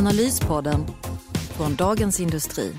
Analyspodden 0.00 0.86
från 1.56 1.74
Dagens 1.74 2.20
Industri. 2.20 2.72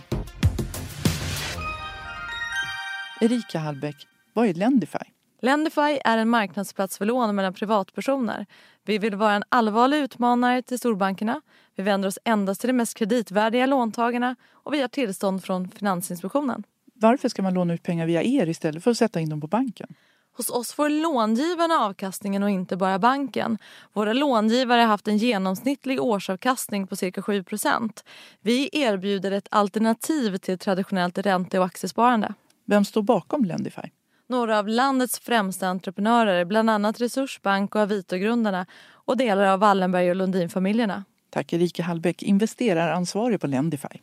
Erika 3.22 3.60
Hallbäck, 3.60 3.96
vad 4.34 4.48
är 4.48 4.54
Lendify? 4.54 4.98
Lendify 5.42 6.00
är 6.06 6.18
en 6.18 6.30
marknadsplats 6.30 6.98
för 6.98 7.06
lån 7.06 7.36
mellan 7.36 7.54
privatpersoner. 7.54 8.46
Vi 8.86 8.98
vill 8.98 9.16
vara 9.16 9.34
en 9.34 9.44
allvarlig 9.50 9.98
utmanare 9.98 10.62
till 10.62 10.80
storbankerna. 10.80 11.42
Vi 11.76 11.84
vänder 11.84 12.08
oss 12.08 12.20
endast 12.26 12.62
till 12.62 12.68
de 12.68 12.74
mest 12.74 12.98
kreditvärdiga 12.98 13.66
låntagarna 13.66 14.36
och 14.52 14.74
vi 14.74 14.82
har 14.82 14.88
tillstånd 14.88 15.44
från 15.44 15.70
Finansinspektionen. 15.70 16.64
Varför 16.94 17.30
ska 17.30 17.42
man 17.42 17.54
låna 17.54 17.74
ut 17.74 17.84
pengar 17.84 18.06
via 18.06 18.24
er 18.24 18.50
istället 18.50 18.84
för 18.84 18.92
att 18.92 18.98
sätta 18.98 19.20
in 19.20 19.30
dem 19.30 19.42
på 19.42 19.48
banken? 19.48 19.96
Hos 20.38 20.50
oss 20.50 20.74
får 20.74 20.90
långivarna 20.90 21.76
avkastningen 21.76 22.44
och 22.44 22.50
inte 22.50 22.78
bara 22.78 23.00
banken. 23.00 23.58
Våra 23.94 24.14
långivare 24.14 24.82
har 24.82 24.88
haft 24.88 25.08
en 25.08 25.18
genomsnittlig 25.18 26.02
årsavkastning 26.02 26.88
på 26.88 26.96
cirka 26.96 27.22
7% 27.22 28.04
Vi 28.42 28.70
erbjuder 28.72 29.32
ett 29.32 29.48
alternativ 29.52 30.38
till 30.38 30.58
traditionellt 30.58 31.18
ränte 31.18 31.60
och 31.60 31.66
aktiesparande. 31.66 32.34
Vem 32.66 32.86
står 32.86 33.02
bakom 33.02 33.46
Lendify? 33.46 33.90
Några 34.28 34.60
av 34.60 34.68
landets 34.68 35.20
främsta 35.20 35.68
entreprenörer, 35.68 36.46
bland 36.46 36.70
annat 36.70 37.02
Resursbank 37.02 37.76
och 37.76 37.82
Avito-grundarna 37.82 38.66
och 38.92 39.18
delar 39.18 39.46
av 39.46 39.60
Wallenberg 39.60 40.10
och 40.10 40.16
Lundin-familjerna. 40.16 41.04
Tack 41.30 41.54
Erika 41.54 41.84
Hallbäck, 41.84 42.24
investeraransvarig 42.24 43.42
på 43.42 43.48
Lendify. 43.48 44.00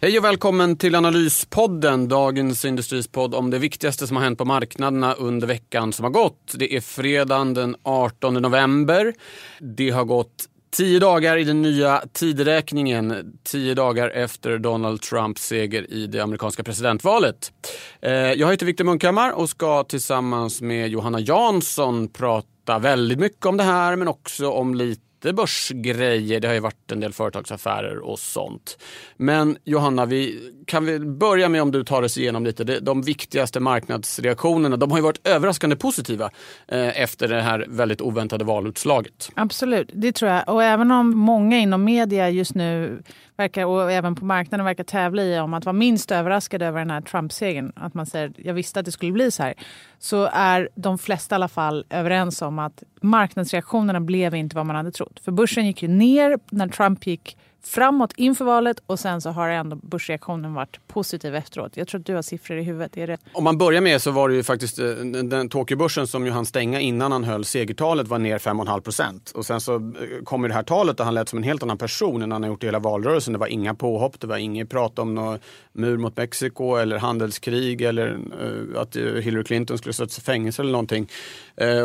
Hej 0.00 0.18
och 0.18 0.24
välkommen 0.24 0.76
till 0.76 0.94
Analyspodden, 0.94 2.08
dagens 2.08 2.64
industrispodd 2.64 3.34
om 3.34 3.50
det 3.50 3.58
viktigaste 3.58 4.06
som 4.06 4.16
har 4.16 4.24
hänt 4.24 4.38
på 4.38 4.44
marknaderna 4.44 5.14
under 5.14 5.46
veckan 5.46 5.92
som 5.92 6.04
har 6.04 6.10
gått. 6.10 6.54
Det 6.54 6.76
är 6.76 6.80
fredagen 6.80 7.54
den 7.54 7.76
18 7.82 8.34
november. 8.34 9.14
Det 9.60 9.90
har 9.90 10.04
gått 10.04 10.48
Tio 10.70 10.98
dagar 10.98 11.36
i 11.36 11.44
den 11.44 11.62
nya 11.62 12.02
tideräkningen, 12.12 13.32
tio 13.44 13.74
dagar 13.74 14.10
efter 14.10 14.58
Donald 14.58 15.02
Trumps 15.02 15.46
seger 15.46 15.92
i 15.92 16.06
det 16.06 16.20
amerikanska 16.20 16.62
presidentvalet. 16.62 17.52
Eh, 18.00 18.12
jag 18.12 18.50
heter 18.50 18.66
Viktor 18.66 18.84
Munkhammar 18.84 19.30
och 19.30 19.48
ska 19.48 19.84
tillsammans 19.84 20.60
med 20.60 20.88
Johanna 20.88 21.20
Jansson 21.20 22.08
prata 22.08 22.78
väldigt 22.78 23.18
mycket 23.18 23.46
om 23.46 23.56
det 23.56 23.64
här 23.64 23.96
men 23.96 24.08
också 24.08 24.50
om 24.50 24.74
lite 24.74 25.00
lite 25.26 25.34
börsgrejer. 25.34 26.40
Det 26.40 26.48
har 26.48 26.54
ju 26.54 26.60
varit 26.60 26.92
en 26.92 27.00
del 27.00 27.12
företagsaffärer 27.12 27.98
och 27.98 28.18
sånt. 28.18 28.78
Men 29.16 29.56
Johanna, 29.64 30.06
vi 30.06 30.52
kan 30.66 30.84
vi 30.84 30.98
börja 30.98 31.48
med 31.48 31.62
om 31.62 31.70
du 31.70 31.84
tar 31.84 32.02
oss 32.02 32.18
igenom 32.18 32.44
lite 32.44 32.64
de 32.64 33.02
viktigaste 33.02 33.60
marknadsreaktionerna. 33.60 34.76
De 34.76 34.90
har 34.90 34.98
ju 34.98 35.02
varit 35.02 35.26
överraskande 35.26 35.76
positiva 35.76 36.30
eh, 36.68 37.02
efter 37.02 37.28
det 37.28 37.42
här 37.42 37.66
väldigt 37.68 38.00
oväntade 38.00 38.44
valutslaget. 38.44 39.30
Absolut, 39.34 39.90
det 39.92 40.12
tror 40.12 40.30
jag. 40.30 40.48
Och 40.48 40.62
även 40.62 40.90
om 40.90 41.18
många 41.18 41.58
inom 41.58 41.84
media 41.84 42.30
just 42.30 42.54
nu 42.54 43.02
verkar, 43.36 43.64
och 43.64 43.92
även 43.92 44.14
på 44.14 44.24
marknaden 44.24 44.64
verkar 44.64 44.84
tävla 44.84 45.22
i 45.22 45.40
om 45.40 45.54
att 45.54 45.64
vara 45.64 45.72
minst 45.72 46.10
överraskad 46.10 46.62
över 46.62 46.78
den 46.78 46.90
här 46.90 47.00
Trump-segern. 47.00 47.72
Att 47.76 47.94
man 47.94 48.06
säger 48.06 48.32
jag 48.36 48.54
visste 48.54 48.80
att 48.80 48.86
det 48.86 48.92
skulle 48.92 49.12
bli 49.12 49.30
så 49.30 49.42
här. 49.42 49.54
Så 49.98 50.28
är 50.32 50.68
de 50.74 50.98
flesta 50.98 51.34
i 51.34 51.36
alla 51.36 51.48
fall 51.48 51.84
överens 51.90 52.42
om 52.42 52.58
att 52.58 52.82
marknadsreaktionerna 53.00 54.00
blev 54.00 54.34
inte 54.34 54.56
vad 54.56 54.66
man 54.66 54.76
hade 54.76 54.92
trott. 54.92 55.20
För 55.24 55.32
börsen 55.32 55.66
gick 55.66 55.82
ju 55.82 55.88
ner 55.88 56.38
när 56.50 56.68
Trump 56.68 57.06
gick 57.06 57.36
framåt 57.66 58.12
inför 58.16 58.44
valet 58.44 58.82
och 58.86 59.00
sen 59.00 59.20
så 59.20 59.30
har 59.30 59.48
ändå 59.48 59.76
börsreaktionen 59.76 60.54
varit 60.54 60.80
positiv 60.86 61.34
efteråt. 61.34 61.76
Jag 61.76 61.88
tror 61.88 62.00
att 62.00 62.06
du 62.06 62.14
har 62.14 62.22
siffror 62.22 62.58
i 62.58 62.62
huvudet. 62.62 62.96
Är 62.96 63.06
det... 63.06 63.18
Om 63.32 63.44
man 63.44 63.58
börjar 63.58 63.80
med 63.80 64.02
så 64.02 64.10
var 64.10 64.28
det 64.28 64.34
ju 64.34 64.42
faktiskt 64.42 64.78
eh, 64.78 64.86
den 65.24 65.48
Tokyobörsen 65.48 66.06
som 66.06 66.26
ju 66.26 66.32
han 66.32 66.46
stänga 66.46 66.80
innan 66.80 67.12
han 67.12 67.24
höll 67.24 67.44
segertalet 67.44 68.08
var 68.08 68.18
ner 68.18 68.38
5,5 68.38 68.80
procent. 68.80 69.30
Och 69.30 69.46
sen 69.46 69.60
så 69.60 69.74
eh, 69.74 69.80
kom 70.24 70.42
ju 70.42 70.48
det 70.48 70.54
här 70.54 70.62
talet 70.62 70.96
där 70.96 71.04
han 71.04 71.14
lät 71.14 71.28
som 71.28 71.36
en 71.36 71.42
helt 71.42 71.62
annan 71.62 71.78
person 71.78 72.22
än 72.22 72.32
han 72.32 72.42
har 72.42 72.50
gjort 72.50 72.62
i 72.62 72.66
hela 72.66 72.78
valrörelsen. 72.78 73.32
Det 73.32 73.38
var 73.38 73.46
inga 73.46 73.74
påhopp, 73.74 74.20
det 74.20 74.26
var 74.26 74.36
inget 74.36 74.70
prat 74.70 74.98
om 74.98 75.14
någon 75.14 75.38
mur 75.72 75.96
mot 75.96 76.16
Mexiko 76.16 76.76
eller 76.76 76.98
handelskrig 76.98 77.82
eller 77.82 78.18
eh, 78.40 78.80
att 78.80 78.96
Hillary 78.96 79.44
Clinton 79.44 79.78
skulle 79.78 79.92
sättas 79.92 80.18
i 80.18 80.20
fängelse 80.20 80.62
eller 80.62 80.72
någonting. 80.72 81.08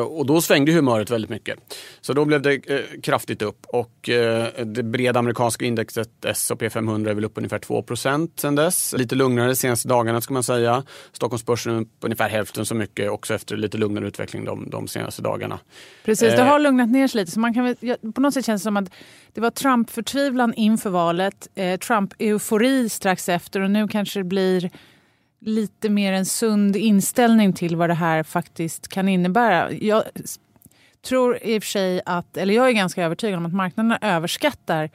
Och 0.09 0.25
då 0.25 0.42
svängde 0.42 0.72
humöret 0.72 1.09
väldigt 1.09 1.30
mycket. 1.30 1.59
Så 2.02 2.13
då 2.13 2.25
blev 2.25 2.42
det 2.42 2.59
kraftigt 3.03 3.42
upp 3.42 3.66
och 3.66 4.09
det 4.66 4.84
breda 4.84 5.19
amerikanska 5.19 5.66
indexet 5.71 6.25
S&P 6.25 6.69
500 6.69 7.11
är 7.11 7.15
väl 7.15 7.25
upp 7.25 7.37
ungefär 7.37 7.59
2 7.59 7.85
sen 7.95 8.55
dess. 8.55 8.93
Lite 8.97 9.15
lugnare 9.15 9.47
de 9.47 9.55
senaste 9.55 9.87
dagarna 9.87 10.21
ska 10.21 10.33
man 10.33 10.43
säga. 10.43 10.83
Stockholmsbörsen 11.11 11.75
upp 11.75 11.89
ungefär 12.01 12.29
hälften 12.29 12.65
så 12.65 12.75
mycket 12.75 13.09
också 13.09 13.33
efter 13.33 13.57
lite 13.57 13.77
lugnare 13.77 14.07
utveckling 14.07 14.45
de, 14.45 14.69
de 14.69 14.87
senaste 14.87 15.21
dagarna. 15.21 15.59
Precis, 16.05 16.35
det 16.35 16.43
har 16.43 16.59
eh. 16.59 16.63
lugnat 16.63 16.89
ner 16.89 17.07
sig 17.07 17.21
lite. 17.21 17.31
Så 17.31 17.39
man 17.39 17.53
kan, 17.53 17.75
på 18.13 18.21
något 18.21 18.33
sätt 18.33 18.45
känns 18.45 18.61
det 18.61 18.63
som 18.63 18.77
att 18.77 18.91
det 19.33 19.41
var 19.41 19.51
Trump-förtvivlan 19.51 20.53
inför 20.53 20.89
valet, 20.89 21.47
eh, 21.55 21.77
Trump-eufori 21.77 22.89
strax 22.89 23.29
efter 23.29 23.59
och 23.59 23.71
nu 23.71 23.88
kanske 23.88 24.19
det 24.19 24.23
blir 24.23 24.71
lite 25.41 25.89
mer 25.89 26.13
en 26.13 26.25
sund 26.25 26.75
inställning 26.75 27.53
till 27.53 27.75
vad 27.75 27.89
det 27.89 27.93
här 27.93 28.23
faktiskt 28.23 28.88
kan 28.88 29.09
innebära. 29.09 29.71
Jag 29.71 30.03
tror 31.05 31.39
i 31.41 31.59
och 31.59 31.63
för 31.63 31.67
sig 31.67 32.01
att, 32.05 32.38
eller 32.38 32.53
jag 32.53 32.67
är 32.67 32.71
ganska 32.71 33.03
övertygad 33.03 33.38
om 33.38 33.45
att 33.45 33.53
marknaderna 33.53 33.99
överskattar 34.01 34.89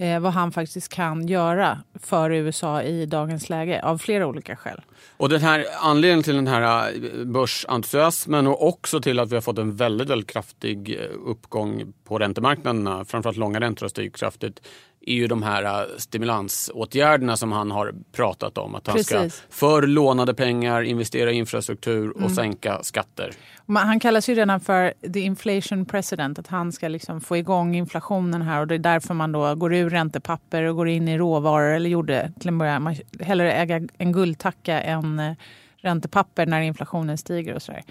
eh, 0.00 0.20
vad 0.20 0.32
han 0.32 0.52
faktiskt 0.52 0.88
kan 0.88 1.28
göra 1.28 1.78
för 2.00 2.30
USA 2.30 2.82
i 2.82 3.06
dagens 3.06 3.48
läge 3.48 3.82
av 3.82 3.98
flera 3.98 4.26
olika 4.26 4.56
skäl. 4.56 4.80
Och 5.16 5.28
den 5.28 5.40
här 5.40 5.64
anledningen 5.80 6.22
till 6.22 6.34
den 6.34 6.46
här 6.46 6.92
eh, 6.92 7.24
börsentusiasmen 7.24 8.46
och 8.46 8.68
också 8.68 9.00
till 9.00 9.18
att 9.18 9.30
vi 9.30 9.34
har 9.34 9.42
fått 9.42 9.58
en 9.58 9.76
väldigt, 9.76 10.08
väldigt 10.08 10.30
kraftig 10.30 11.00
eh, 11.00 11.06
uppgång 11.26 11.92
på 12.04 12.18
räntemarknaderna, 12.18 13.04
framförallt 13.04 13.38
långa 13.38 13.60
räntor 13.60 13.84
har 13.84 13.88
stigit 13.88 14.16
kraftigt, 14.16 14.60
är 15.06 15.14
ju 15.14 15.26
de 15.26 15.42
här 15.42 15.64
äh, 15.64 15.86
stimulansåtgärderna 15.98 17.36
som 17.36 17.52
han 17.52 17.70
har 17.70 17.94
pratat 18.12 18.58
om. 18.58 18.74
Att 18.74 18.86
han 18.86 18.96
Precis. 18.96 19.34
ska 19.34 19.46
för 19.50 19.82
lånade 19.82 20.34
pengar 20.34 20.82
investera 20.82 21.32
i 21.32 21.34
infrastruktur 21.34 22.10
och 22.10 22.20
mm. 22.20 22.34
sänka 22.34 22.82
skatter. 22.82 23.32
Han 23.66 24.00
kallas 24.00 24.28
ju 24.28 24.34
redan 24.34 24.60
för 24.60 24.94
the 25.12 25.20
inflation 25.20 25.86
president. 25.86 26.38
Att 26.38 26.46
han 26.46 26.72
ska 26.72 26.88
liksom 26.88 27.20
få 27.20 27.36
igång 27.36 27.74
inflationen 27.74 28.42
här 28.42 28.60
och 28.60 28.66
det 28.66 28.74
är 28.74 28.78
därför 28.78 29.14
man 29.14 29.32
då 29.32 29.54
går 29.54 29.74
ur 29.74 29.90
räntepapper 29.90 30.62
och 30.62 30.76
går 30.76 30.88
in 30.88 31.08
i 31.08 31.18
råvaror. 31.18 31.74
Eller 31.74 31.90
gjorde 31.90 32.32
till 32.40 32.48
en 32.48 32.58
början. 32.58 32.82
Man 32.82 32.96
hellre 33.20 33.52
äga 33.52 33.80
en 33.98 34.12
guldtacka 34.12 34.80
än 34.80 35.18
äh, 35.18 35.32
räntepapper 35.76 36.46
när 36.46 36.60
inflationen 36.60 37.18
stiger 37.18 37.54
och 37.54 37.62
sådär. 37.62 37.82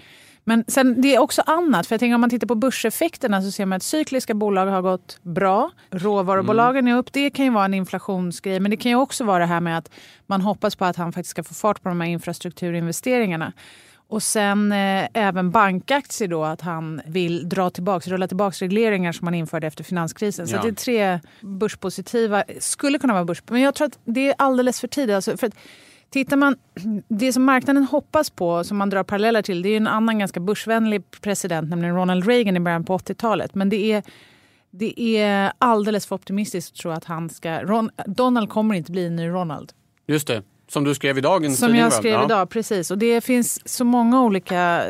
Men 0.50 0.64
sen, 0.68 1.00
det 1.00 1.14
är 1.14 1.18
också 1.18 1.42
annat. 1.46 1.86
För 1.86 1.94
jag 1.94 2.00
tänker 2.00 2.14
om 2.14 2.20
man 2.20 2.30
tittar 2.30 2.46
på 2.46 2.54
börseffekterna 2.54 3.42
så 3.42 3.50
ser 3.50 3.66
man 3.66 3.76
att 3.76 3.82
cykliska 3.82 4.34
bolag 4.34 4.66
har 4.66 4.82
gått 4.82 5.18
bra. 5.22 5.70
Råvarubolagen 5.90 6.88
är 6.88 6.96
upp. 6.96 7.12
Det 7.12 7.30
kan 7.30 7.44
ju 7.44 7.50
vara 7.50 7.64
en 7.64 7.74
inflationsgrej. 7.74 8.60
Men 8.60 8.70
det 8.70 8.76
kan 8.76 8.90
ju 8.90 8.96
också 8.96 9.24
vara 9.24 9.38
det 9.38 9.46
här 9.46 9.60
med 9.60 9.78
att 9.78 9.90
man 10.26 10.40
hoppas 10.40 10.76
på 10.76 10.84
att 10.84 10.96
han 10.96 11.12
faktiskt 11.12 11.30
ska 11.30 11.42
få 11.42 11.54
fart 11.54 11.82
på 11.82 11.88
de 11.88 12.00
här 12.00 12.08
infrastrukturinvesteringarna. 12.08 13.52
Och 14.08 14.22
sen 14.22 14.72
eh, 14.72 15.08
även 15.14 15.50
bankaktier 15.50 16.28
då, 16.28 16.44
att 16.44 16.60
han 16.60 17.00
vill 17.06 17.48
dra 17.48 17.70
tillbaka, 17.70 18.10
rulla 18.10 18.28
tillbaka 18.28 18.64
regleringar 18.64 19.12
som 19.12 19.24
man 19.24 19.34
införde 19.34 19.66
efter 19.66 19.84
finanskrisen. 19.84 20.48
Så 20.48 20.56
ja. 20.56 20.62
det 20.62 20.68
är 20.68 20.72
tre 20.72 21.20
börspositiva, 21.40 22.44
skulle 22.58 22.98
kunna 22.98 23.12
vara 23.12 23.24
börs... 23.24 23.42
Men 23.48 23.60
jag 23.60 23.74
tror 23.74 23.86
att 23.86 23.98
det 24.04 24.28
är 24.28 24.34
alldeles 24.38 24.80
för 24.80 24.88
tidigt. 24.88 25.14
Alltså, 25.14 25.36
för 25.36 25.46
att, 25.46 25.54
Tittar 26.10 26.36
man, 26.36 26.56
det 27.08 27.32
som 27.32 27.44
marknaden 27.44 27.84
hoppas 27.84 28.30
på, 28.30 28.64
som 28.64 28.76
man 28.76 28.90
drar 28.90 29.02
paralleller 29.02 29.42
till, 29.42 29.62
det 29.62 29.68
är 29.68 29.76
en 29.76 29.86
annan 29.86 30.18
ganska 30.18 30.40
börsvänlig 30.40 31.02
president, 31.20 31.70
nämligen 31.70 31.96
Ronald 31.96 32.26
Reagan 32.26 32.56
i 32.56 32.60
början 32.60 32.84
på 32.84 32.98
80-talet. 32.98 33.54
Men 33.54 33.68
det 33.68 33.92
är, 33.92 34.02
det 34.70 35.00
är 35.00 35.52
alldeles 35.58 36.06
för 36.06 36.16
optimistiskt 36.16 36.72
att 36.72 36.78
tro 36.78 36.90
att 36.90 37.04
han 37.04 37.30
ska... 37.30 37.62
Ron, 37.62 37.90
Donald 38.06 38.48
kommer 38.48 38.74
inte 38.74 38.92
bli 38.92 39.06
en 39.06 39.16
ny 39.16 39.28
Ronald. 39.28 39.72
Just 40.06 40.26
det, 40.26 40.42
som 40.68 40.84
du 40.84 40.94
skrev 40.94 41.18
i 41.18 41.20
dagens 41.20 41.58
Som 41.58 41.76
jag 41.76 41.92
skrev 41.92 42.12
ja. 42.12 42.24
idag, 42.24 42.50
precis. 42.50 42.90
Och 42.90 42.98
det 42.98 43.20
finns 43.20 43.68
så 43.68 43.84
många 43.84 44.22
olika 44.22 44.84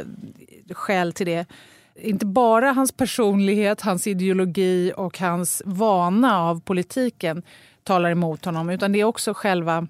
skäl 0.71 1.13
till 1.13 1.27
det. 1.27 1.47
Inte 1.95 2.27
bara 2.27 2.73
hans 2.73 2.93
personlighet, 2.93 3.81
hans 3.81 4.07
ideologi 4.07 4.93
och 4.97 5.19
hans 5.19 5.63
vana 5.65 6.41
av 6.41 6.61
politiken 6.61 7.43
talar 7.85 8.11
emot 8.11 8.45
honom, 8.45 8.71
utan 8.71 8.93
det 8.93 9.01
är 9.01 9.05
också 9.05 9.35
själva 9.35 9.87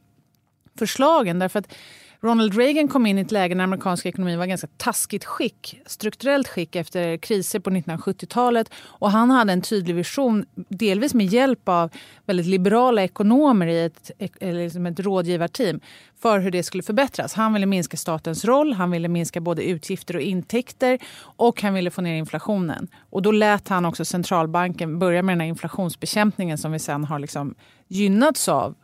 förslagen. 0.80 1.38
Därför 1.38 1.58
att 1.58 1.74
Ronald 2.22 2.54
Reagan 2.54 2.88
kom 2.88 3.06
in 3.06 3.18
i 3.18 3.20
ett 3.20 3.32
läge 3.32 3.54
när 3.54 3.64
amerikansk 3.64 4.06
ekonomi 4.06 4.36
var 4.36 4.46
ganska 4.46 4.68
taskigt 4.76 5.24
skick, 5.24 5.80
strukturellt 5.86 6.48
skick 6.48 6.76
efter 6.76 7.16
kriser 7.16 7.60
på 7.60 7.70
1970-talet. 7.70 8.70
Och 8.74 9.10
han 9.10 9.30
hade 9.30 9.52
en 9.52 9.62
tydlig 9.62 9.94
vision, 9.94 10.44
delvis 10.68 11.14
med 11.14 11.26
hjälp 11.26 11.68
av 11.68 11.90
väldigt 12.26 12.46
liberala 12.46 13.02
ekonomer 13.02 13.66
i 13.66 13.84
ett, 13.84 14.10
eller 14.40 14.64
liksom 14.64 14.86
ett 14.86 15.00
rådgivarteam 15.00 15.80
för 16.22 16.38
hur 16.38 16.50
det 16.50 16.62
skulle 16.62 16.82
förbättras. 16.82 17.34
Han 17.34 17.52
ville 17.52 17.66
minska 17.66 17.96
statens 17.96 18.44
roll, 18.44 18.72
han 18.72 18.90
ville 18.90 19.08
minska 19.08 19.40
både 19.40 19.62
utgifter 19.62 20.16
och 20.16 20.22
intäkter 20.22 20.98
och 21.20 21.62
han 21.62 21.74
ville 21.74 21.90
få 21.90 22.02
ner 22.02 22.14
inflationen. 22.14 22.88
Och 23.10 23.22
då 23.22 23.32
lät 23.32 23.68
han 23.68 23.84
också 23.84 24.04
centralbanken 24.04 24.98
börja 24.98 25.22
med 25.22 25.32
den 25.32 25.40
här 25.40 25.48
inflationsbekämpningen 25.48 26.58
som 26.58 26.72
vi 26.72 26.78
sen 26.78 27.04
har 27.04 27.18
liksom 27.18 27.54
gynnats 27.88 28.48
av 28.48 28.74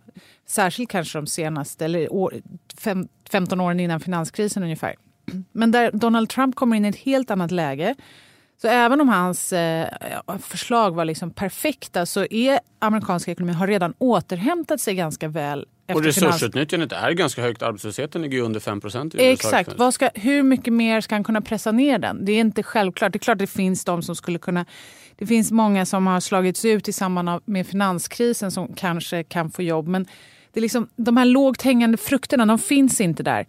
Särskilt 0.47 0.91
kanske 0.91 1.19
de 1.19 1.27
senaste, 1.27 1.85
eller 1.85 2.13
år, 2.13 2.35
fem, 2.79 3.09
15 3.31 3.61
åren 3.61 3.81
innan 3.81 4.01
finanskrisen 4.01 4.63
ungefär. 4.63 4.95
Men 5.53 5.71
där 5.71 5.91
Donald 5.93 6.29
Trump 6.29 6.55
kommer 6.55 6.77
in 6.77 6.85
i 6.85 6.89
ett 6.89 6.97
helt 6.97 7.31
annat 7.31 7.51
läge. 7.51 7.95
Så 8.63 8.69
även 8.69 9.01
om 9.01 9.09
hans 9.09 9.53
eh, 9.53 9.89
förslag 10.43 10.95
var 10.95 11.05
liksom 11.05 11.31
perfekta 11.31 12.07
så 12.07 12.27
är 12.31 12.61
amerikanska 12.79 13.31
ekonomin 13.33 13.55
har 13.55 13.67
redan 13.67 13.95
återhämtat 13.99 14.81
sig 14.81 14.95
ganska 14.95 15.29
väl. 15.29 15.67
Och 15.95 16.05
resursutnyttjandet 16.05 16.93
är 16.93 17.11
ganska 17.11 17.43
högt. 17.43 17.63
Arbetslösheten 17.63 18.23
ligger 18.23 18.41
under 18.41 18.61
5 18.61 18.81
procent. 18.81 19.15
Exakt. 19.19 19.79
Vad 19.79 19.95
ska, 19.95 20.11
hur 20.15 20.43
mycket 20.43 20.73
mer 20.73 21.01
ska 21.01 21.15
han 21.15 21.25
kunna 21.25 21.41
pressa 21.41 21.73
ner 21.73 21.99
den? 21.99 22.25
Det 22.25 22.33
är 22.33 22.41
inte 22.41 22.63
självklart. 22.63 23.13
Det 23.13 23.17
är 23.17 23.21
klart 23.21 23.35
att 23.35 23.39
det 23.39 23.47
finns 23.47 23.85
de 23.85 24.03
som 24.03 24.17
skulle 24.17 24.39
kunna... 24.39 24.67
Det 25.17 25.27
finns 25.27 25.53
många 25.53 25.87
som 25.87 26.07
har 26.07 26.21
slagits 26.21 26.65
ut 26.65 26.89
i 26.89 26.93
samband 26.93 27.43
med 27.45 27.67
finanskrisen 27.67 28.51
som 28.51 28.75
kanske 28.75 29.25
kan 29.25 29.51
få 29.51 29.63
jobb. 29.63 29.89
Men 29.89 30.07
det 30.53 30.61
är 30.61 30.63
liksom, 30.63 30.89
de 30.97 31.17
här 31.17 31.25
lågt 31.25 31.63
hängande 31.63 31.99
frukterna 31.99 32.47
de 32.47 32.59
finns 32.59 33.01
inte 33.01 33.23
där. 33.23 33.47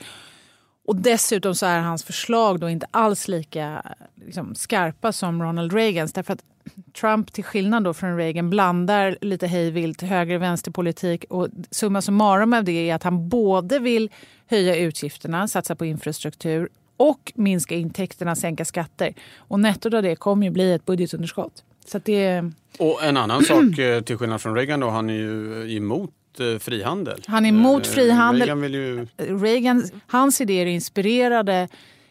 Och 0.88 0.96
dessutom 0.96 1.56
så 1.56 1.66
är 1.66 1.80
hans 1.80 2.04
förslag 2.04 2.60
då 2.60 2.70
inte 2.70 2.88
alls 2.92 3.28
lika 3.28 3.82
liksom, 4.26 4.56
skarpa 4.56 5.12
som 5.12 5.44
Ronald 5.44 5.74
Reagans. 5.74 6.14
Därför 6.14 6.34
att 6.34 6.44
Trump, 7.00 7.34
till 7.34 7.44
skillnad 7.44 7.84
då 7.84 7.94
från 7.94 8.18
Reagan, 8.18 8.50
blandar 8.50 9.18
lite 9.22 9.48
hejvilt 9.48 10.02
höger 10.02 10.36
och 10.36 10.42
vänsterpolitik. 10.42 11.26
Och 11.30 11.48
summa 11.72 12.02
summarum 12.02 12.54
av 12.54 12.64
det 12.64 12.90
är 12.90 12.96
att 12.96 13.04
han 13.04 13.30
både 13.30 13.80
vill 13.80 14.10
höja 14.46 14.76
utgifterna, 14.76 15.48
satsa 15.48 15.76
på 15.76 15.86
infrastruktur 15.86 16.70
och 16.98 17.34
minska 17.36 17.76
intäkterna, 17.76 18.36
sänka 18.36 18.66
skatter. 18.66 19.14
Och 19.38 19.60
nettot 19.60 19.94
av 19.94 20.04
det 20.04 20.16
kommer 20.16 20.46
ju 20.46 20.52
bli 20.52 20.74
ett 20.74 20.86
budgetunderskott. 20.86 21.64
Så 21.86 22.00
det... 22.04 22.52
Och 22.80 23.04
en 23.04 23.18
annan 23.18 23.44
sak, 23.44 23.78
eh, 23.78 24.02
till 24.02 24.18
skillnad 24.18 24.42
från 24.42 24.56
Reagan, 24.56 24.80
då, 24.80 24.90
han 24.90 25.10
är 25.10 25.14
ju 25.14 25.78
emot 25.78 26.12
frihandel. 26.60 27.24
Han 27.28 27.46
är 27.46 27.50
emot 27.50 27.88
eh, 27.88 27.92
frihandel. 27.92 28.42
Reagan 28.42 28.62
vill 28.62 28.74
ju... 28.74 29.08
Reagan, 29.18 29.84
hans 30.08 30.42
idéer 30.42 30.66
inspirerade 30.66 31.68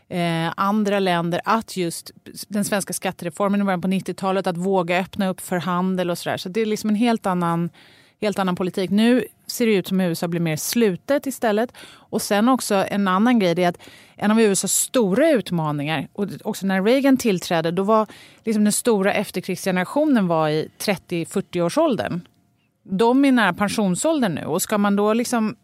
eh, 0.08 0.52
andra 0.56 0.98
länder 0.98 1.40
att 1.44 1.76
just 1.76 2.10
den 2.48 2.64
svenska 2.64 2.92
skattereformen 2.92 3.60
i 3.60 3.64
början 3.64 3.80
på 3.80 3.88
90-talet, 3.88 4.46
att 4.46 4.56
våga 4.56 4.98
öppna 5.00 5.28
upp 5.28 5.40
för 5.40 5.56
handel 5.56 6.10
och 6.10 6.18
sådär. 6.18 6.36
Så 6.36 6.48
det 6.48 6.60
är 6.60 6.66
liksom 6.66 6.90
en 6.90 6.96
helt 6.96 7.26
annan, 7.26 7.70
helt 8.20 8.38
annan 8.38 8.56
politik. 8.56 8.90
Nu 8.90 9.24
ser 9.46 9.66
det 9.66 9.74
ut 9.74 9.88
som 9.88 10.00
USA 10.00 10.28
blir 10.28 10.40
mer 10.40 10.56
slutet 10.56 11.26
istället. 11.26 11.72
Och 11.88 12.22
sen 12.22 12.48
också 12.48 12.74
en 12.74 13.08
annan 13.08 13.38
grej, 13.38 13.54
det 13.54 13.64
är 13.64 13.68
att 13.68 13.82
en 14.16 14.30
av 14.30 14.40
USAs 14.40 14.72
stora 14.72 15.30
utmaningar, 15.30 16.08
och 16.12 16.28
också 16.44 16.66
när 16.66 16.82
Reagan 16.82 17.16
tillträdde, 17.16 17.70
då 17.70 17.82
var 17.82 18.06
liksom 18.44 18.64
den 18.64 18.72
stora 18.72 19.12
efterkrigsgenerationen 19.12 20.26
var 20.26 20.48
i 20.48 20.68
30-40 20.78 21.60
års 21.60 21.78
åldern 21.78 22.20
de 22.90 23.24
är 23.24 23.32
nära 23.32 23.52
pensionsåldern 23.52 24.34
nu 24.34 24.44
och 24.44 24.62
ska 24.62 24.78
man 24.78 24.96
då 24.96 25.12
liksom 25.12 25.56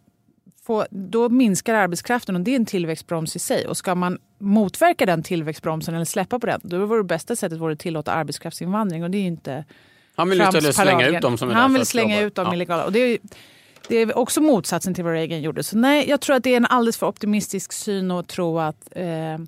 få, 0.62 0.86
då 0.90 1.28
minskar 1.28 1.74
arbetskraften 1.74 2.36
och 2.36 2.40
det 2.40 2.50
är 2.50 2.56
en 2.56 2.66
tillväxtbroms 2.66 3.36
i 3.36 3.38
sig. 3.38 3.66
Och 3.66 3.76
ska 3.76 3.94
man 3.94 4.18
motverka 4.38 5.06
den 5.06 5.22
tillväxtbromsen 5.22 5.94
eller 5.94 6.04
släppa 6.04 6.38
på 6.38 6.46
den, 6.46 6.60
då 6.64 6.86
vore 6.86 6.98
det 6.98 7.04
bästa 7.04 7.36
sättet 7.36 7.58
vore 7.58 7.72
att 7.72 7.78
tillåta 7.78 8.12
arbetskraftsinvandring 8.12 9.04
och 9.04 9.10
det 9.10 9.18
är 9.18 9.26
inte 9.26 9.64
Han 10.14 10.30
vill 10.30 10.40
istället 10.40 10.74
slänga 10.74 11.06
ut 11.06 11.20
dem 11.20 11.38
som 11.38 11.50
är 11.50 11.54
Han 11.54 11.74
vill 11.74 11.86
slänga 11.86 12.20
ut 12.20 12.34
dem 12.34 12.46
ja. 12.46 12.54
illegala. 12.54 12.84
Och 12.84 12.92
det 12.92 12.98
är, 12.98 13.18
det 13.88 13.96
är 13.96 14.18
också 14.18 14.40
motsatsen 14.40 14.94
till 14.94 15.04
vad 15.04 15.12
Reagan 15.12 15.42
gjorde. 15.42 15.62
Så 15.62 15.78
nej, 15.78 16.08
jag 16.08 16.20
tror 16.20 16.36
att 16.36 16.44
det 16.44 16.52
är 16.52 16.56
en 16.56 16.66
alldeles 16.66 16.98
för 16.98 17.06
optimistisk 17.06 17.72
syn 17.72 18.10
att 18.10 18.28
tro 18.28 18.58
att 18.58 18.88
eh, 18.90 19.38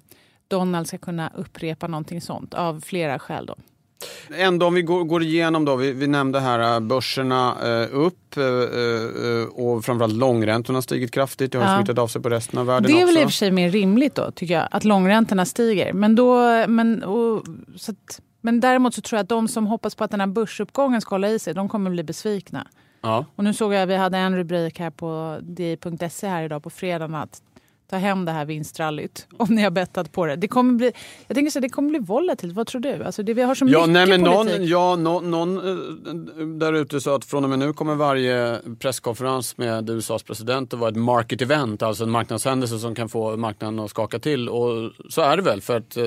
Donald 0.48 0.88
ska 0.88 0.98
kunna 0.98 1.32
upprepa 1.36 1.86
någonting 1.86 2.20
sånt 2.20 2.54
av 2.54 2.80
flera 2.80 3.18
skäl. 3.18 3.46
Då. 3.46 3.56
Ändå 4.30 4.66
om 4.66 4.74
vi 4.74 4.82
går, 4.82 5.04
går 5.04 5.22
igenom 5.22 5.64
då, 5.64 5.76
vi, 5.76 5.92
vi 5.92 6.06
nämnde 6.06 6.40
här 6.40 6.74
äh, 6.74 6.80
börserna 6.80 7.56
eh, 7.62 7.88
upp 7.92 8.36
eh, 8.36 9.64
och 9.64 9.84
framförallt 9.84 10.14
långräntorna 10.14 10.76
har 10.76 10.82
stigit 10.82 11.10
kraftigt. 11.10 11.52
Det 11.52 11.58
har 11.58 11.70
ja. 11.70 11.76
smittat 11.76 11.98
av 11.98 12.08
sig 12.08 12.22
på 12.22 12.28
resten 12.28 12.58
av 12.58 12.66
världen 12.66 12.92
Det 12.92 13.00
är 13.00 13.04
också. 13.04 13.14
väl 13.14 13.22
i 13.22 13.26
och 13.26 13.30
för 13.30 13.36
sig 13.36 13.50
mer 13.50 13.70
rimligt 13.70 14.14
då 14.14 14.30
tycker 14.30 14.54
jag, 14.54 14.68
att 14.70 14.84
långräntorna 14.84 15.44
stiger. 15.44 15.92
Men, 15.92 16.14
då, 16.14 16.64
men, 16.68 17.02
och, 17.02 17.44
så 17.76 17.92
att, 17.92 18.20
men 18.40 18.60
däremot 18.60 18.94
så 18.94 19.00
tror 19.00 19.16
jag 19.16 19.22
att 19.22 19.28
de 19.28 19.48
som 19.48 19.66
hoppas 19.66 19.94
på 19.94 20.04
att 20.04 20.10
den 20.10 20.20
här 20.20 20.26
börsuppgången 20.26 21.00
ska 21.00 21.14
hålla 21.14 21.28
i 21.28 21.38
sig, 21.38 21.54
de 21.54 21.68
kommer 21.68 21.90
bli 21.90 22.02
besvikna. 22.02 22.66
Ja. 23.00 23.24
Och 23.36 23.44
nu 23.44 23.54
såg 23.54 23.74
jag, 23.74 23.86
vi 23.86 23.96
hade 23.96 24.18
en 24.18 24.36
rubrik 24.36 24.78
här 24.78 24.90
på 24.90 25.38
di.se 25.42 26.28
här 26.28 26.42
idag 26.42 26.62
på 26.62 26.70
fredagen 26.70 27.14
att 27.14 27.42
ta 27.90 27.96
hem 27.96 28.25
det 28.25 28.32
här 28.32 28.44
vinstrallyt 28.44 29.26
om 29.36 29.48
ni 29.50 29.62
har 29.62 29.70
bettat 29.70 30.12
på 30.12 30.26
det. 30.26 30.36
Det 30.36 30.48
kommer 30.48 30.75
bli, 30.75 30.92
jag 31.26 31.34
tänker 31.34 31.50
så 31.50 31.60
det 31.60 31.69
kommer 31.69 31.90
bli 31.90 31.98
volatilt. 31.98 32.54
Vad 32.54 32.66
tror 32.66 32.81
du? 32.81 33.04
Alltså 33.04 33.22
det, 33.22 33.34
vi 33.34 33.42
har 33.42 33.54
så 33.54 33.64
ja, 33.69 33.86
mycket 33.86 33.92
nej, 33.92 34.06
men 34.06 34.25
politik. 34.25 34.58
Någon, 34.58 34.69
ja, 34.69 34.96
någon, 34.96 35.31
någon 35.31 35.56
eh, 35.58 36.46
där 36.46 36.72
ute 36.72 37.00
sa 37.00 37.16
att 37.16 37.25
från 37.25 37.44
och 37.44 37.50
med 37.50 37.58
nu 37.58 37.72
kommer 37.72 37.94
varje 37.94 38.58
presskonferens 38.78 39.56
med 39.56 39.90
USAs 39.90 40.22
president 40.22 40.75
att 40.75 40.81
vara 40.81 40.90
ett 40.90 40.96
market 40.96 41.42
event, 41.42 41.82
alltså 41.82 42.04
en 42.04 42.10
marknadshändelse 42.10 42.78
som 42.78 42.94
kan 42.94 43.08
få 43.08 43.36
marknaden 43.36 43.78
att 43.78 43.90
skaka 43.90 44.19
till. 44.19 44.48
Och 44.48 44.90
så 45.08 45.22
är 45.22 45.36
det 45.36 45.42
väl 45.42 45.60
för 45.60 45.76
att 45.76 45.96
eh, 45.96 46.04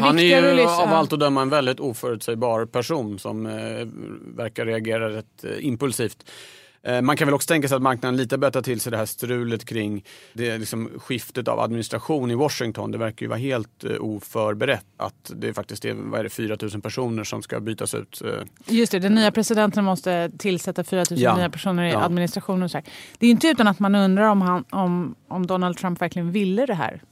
han 0.00 0.18
är 0.18 0.54
ju 0.54 0.60
av 0.60 0.88
allt 0.88 1.12
att 1.12 1.20
döma 1.20 1.42
en 1.42 1.48
väldigt 1.48 1.80
oförutsägbar 1.80 2.66
person 2.66 3.18
som 3.18 3.46
eh, 3.46 3.52
verkar 4.36 4.66
reagera 4.66 5.10
rätt 5.10 5.44
eh, 5.44 5.66
impulsivt. 5.66 6.24
Eh, 6.86 7.02
man 7.02 7.16
kan 7.16 7.26
väl 7.26 7.34
också 7.34 7.46
tänka 7.46 7.68
sig 7.68 7.76
att 7.76 7.82
marknaden 7.82 8.16
lite 8.16 8.38
bättre 8.38 8.62
till 8.62 8.80
sig 8.80 8.90
det 8.90 8.96
här 8.98 9.06
strulet 9.06 9.64
kring 9.64 10.04
det 10.32 10.58
liksom 10.58 10.90
skiftet 10.98 11.48
av 11.48 11.60
administration 11.60 12.30
i 12.30 12.34
Washington. 12.34 12.90
Det 12.90 12.98
verkar 12.98 13.24
ju 13.24 13.28
vara 13.28 13.38
helt 13.38 13.84
uh, 13.84 13.96
oförberett 14.00 14.84
att 14.96 15.32
det 15.34 15.54
faktiskt 15.54 15.84
är, 15.84 15.94
vad 15.94 16.20
är 16.20 16.24
det 16.24 16.30
4 16.30 16.56
000 16.62 16.82
personer 16.82 17.24
som 17.24 17.42
ska 17.42 17.60
bytas 17.60 17.94
ut. 17.94 18.22
Uh. 18.24 18.30
Just 18.66 18.92
det, 18.92 18.98
den 18.98 19.14
nya 19.14 19.30
presidenten 19.32 19.84
måste 19.84 20.30
tillsätta 20.38 20.84
4 20.84 21.04
000 21.10 21.20
ja. 21.20 21.36
nya 21.36 21.50
personer 21.50 21.84
i 21.84 21.92
ja. 21.92 22.04
administrationen. 22.04 22.68
Så 22.68 22.82
Det 23.18 23.26
är 23.26 23.30
inte 23.30 23.48
utan 23.48 23.68
att 23.68 23.78
man 23.78 23.94
undrar 23.94 24.28
om, 24.28 24.42
han, 24.42 24.64
om, 24.70 25.14
om 25.28 25.46
Donald 25.46 25.76
Trump 25.76 26.02
verkligen 26.02 26.32
ville 26.32 26.66
det 26.66 26.74
här. 26.74 27.02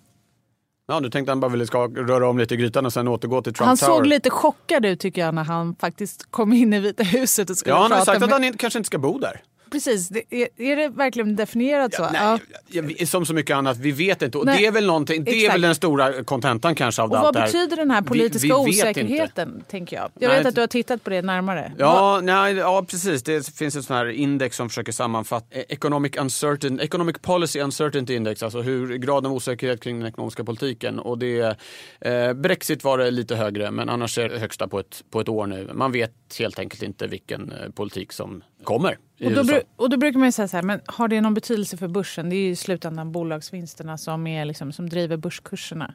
Ja, 0.86 1.00
du 1.00 1.10
tänkte 1.10 1.30
han 1.30 1.40
bara 1.40 1.50
ville 1.50 1.66
ska 1.66 1.78
röra 1.86 2.28
om 2.28 2.38
lite 2.38 2.54
i 2.54 2.56
grytan 2.56 2.86
och 2.86 2.92
sen 2.92 3.08
återgå 3.08 3.42
till 3.42 3.54
Trump 3.54 3.66
Han 3.66 3.76
Tower. 3.76 3.92
såg 3.92 4.06
lite 4.06 4.30
chockad 4.30 4.86
ut 4.86 5.00
tycker 5.00 5.20
jag 5.24 5.34
när 5.34 5.44
han 5.44 5.76
faktiskt 5.76 6.30
kom 6.30 6.52
in 6.52 6.72
i 6.72 6.78
Vita 6.78 7.02
huset 7.02 7.50
och 7.50 7.56
skulle 7.56 7.74
Ja, 7.74 7.82
han 7.82 7.92
har 7.92 8.04
sagt 8.04 8.20
med... 8.20 8.32
att 8.32 8.42
han 8.42 8.52
kanske 8.52 8.78
inte 8.78 8.86
ska 8.86 8.98
bo 8.98 9.18
där 9.18 9.42
precis. 9.74 10.08
Det, 10.08 10.22
är, 10.30 10.48
är, 10.56 10.76
det 10.76 10.88
verkligen 10.88 11.36
definierat 11.36 11.94
så? 11.94 12.02
Ja, 12.14 12.38
nej, 12.68 12.86
ja. 12.98 13.06
Som 13.06 13.26
så 13.26 13.34
mycket 13.34 13.56
annat, 13.56 13.76
vi 13.76 13.92
vet 13.92 14.22
inte. 14.22 14.38
Och 14.38 14.46
det 14.46 14.66
är 14.66 14.70
väl, 14.72 14.86
någonting, 14.86 15.24
det 15.24 15.46
är 15.46 15.52
väl 15.52 15.60
den 15.60 15.74
stora 15.74 16.24
kontentan 16.24 16.74
kanske 16.74 17.02
av 17.02 17.10
och 17.10 17.16
allt 17.16 17.24
Vad 17.24 17.34
det 17.34 17.40
här. 17.40 17.46
betyder 17.46 17.76
den 17.76 17.90
här 17.90 18.02
politiska 18.02 18.54
vi, 18.58 18.64
vi 18.64 18.70
osäkerheten? 18.70 19.64
tänker 19.70 19.96
Jag 19.96 20.10
Jag 20.18 20.28
nej, 20.28 20.38
vet 20.38 20.46
att 20.46 20.54
du 20.54 20.60
har 20.60 20.68
tittat 20.68 21.04
på 21.04 21.10
det 21.10 21.22
närmare. 21.22 21.72
Ja, 21.78 22.20
nej, 22.22 22.54
ja, 22.54 22.84
precis. 22.90 23.22
Det 23.22 23.54
finns 23.56 23.76
ett 23.76 23.84
sånt 23.84 23.96
här 23.98 24.06
index 24.10 24.56
som 24.56 24.68
försöker 24.68 24.92
sammanfatta 24.92 25.58
e- 25.58 25.64
Economic, 25.68 26.16
uncertain, 26.16 26.80
economic 26.80 27.16
Policy 27.22 27.60
Uncertainty 27.60 28.14
Index, 28.14 28.42
alltså 28.42 28.60
hur 28.60 28.96
graden 28.96 29.30
av 29.30 29.36
osäkerhet 29.36 29.80
kring 29.82 29.98
den 30.00 30.08
ekonomiska 30.08 30.44
politiken. 30.44 30.98
Och 30.98 31.18
det, 31.18 31.56
eh, 32.00 32.32
Brexit 32.32 32.84
var 32.84 32.98
det 32.98 33.10
lite 33.10 33.36
högre, 33.36 33.70
men 33.70 33.88
annars 33.88 34.18
är 34.18 34.28
det 34.28 34.38
högsta 34.38 34.68
på 34.68 34.78
ett, 34.78 35.04
på 35.10 35.20
ett 35.20 35.28
år 35.28 35.46
nu. 35.46 35.70
Man 35.74 35.92
vet 35.92 36.12
helt 36.38 36.58
enkelt 36.58 36.82
inte 36.82 37.06
vilken 37.06 37.52
eh, 37.52 37.70
politik 37.70 38.12
som 38.12 38.42
kommer. 38.64 38.98
Och 39.20 39.32
då, 39.32 39.60
och 39.76 39.90
då, 39.90 39.96
brukar 39.96 40.18
man 40.18 40.32
säga 40.32 40.48
så 40.48 40.56
här, 40.56 40.62
men 40.62 40.80
har 40.86 41.08
det 41.08 41.20
någon 41.20 41.34
betydelse 41.34 41.76
för 41.76 41.88
börsen? 41.88 42.30
Det 42.30 42.36
är 42.36 42.40
ju 42.40 42.50
i 42.50 42.56
slutändan 42.56 43.12
bolagsvinsterna 43.12 43.98
som, 43.98 44.26
är 44.26 44.44
liksom, 44.44 44.72
som 44.72 44.88
driver 44.88 45.16
börskurserna. 45.16 45.94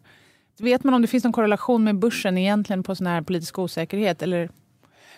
Vet 0.60 0.84
man 0.84 0.94
om 0.94 1.02
det 1.02 1.08
finns 1.08 1.24
någon 1.24 1.34
korrelation 1.34 1.84
med 1.84 2.00
börsen 2.00 2.38
egentligen 2.38 2.84
på 2.84 2.96
sån 2.96 3.08
här 3.08 3.22
politisk 3.22 3.60
osäkerhet? 3.60 4.22
Eller 4.22 4.50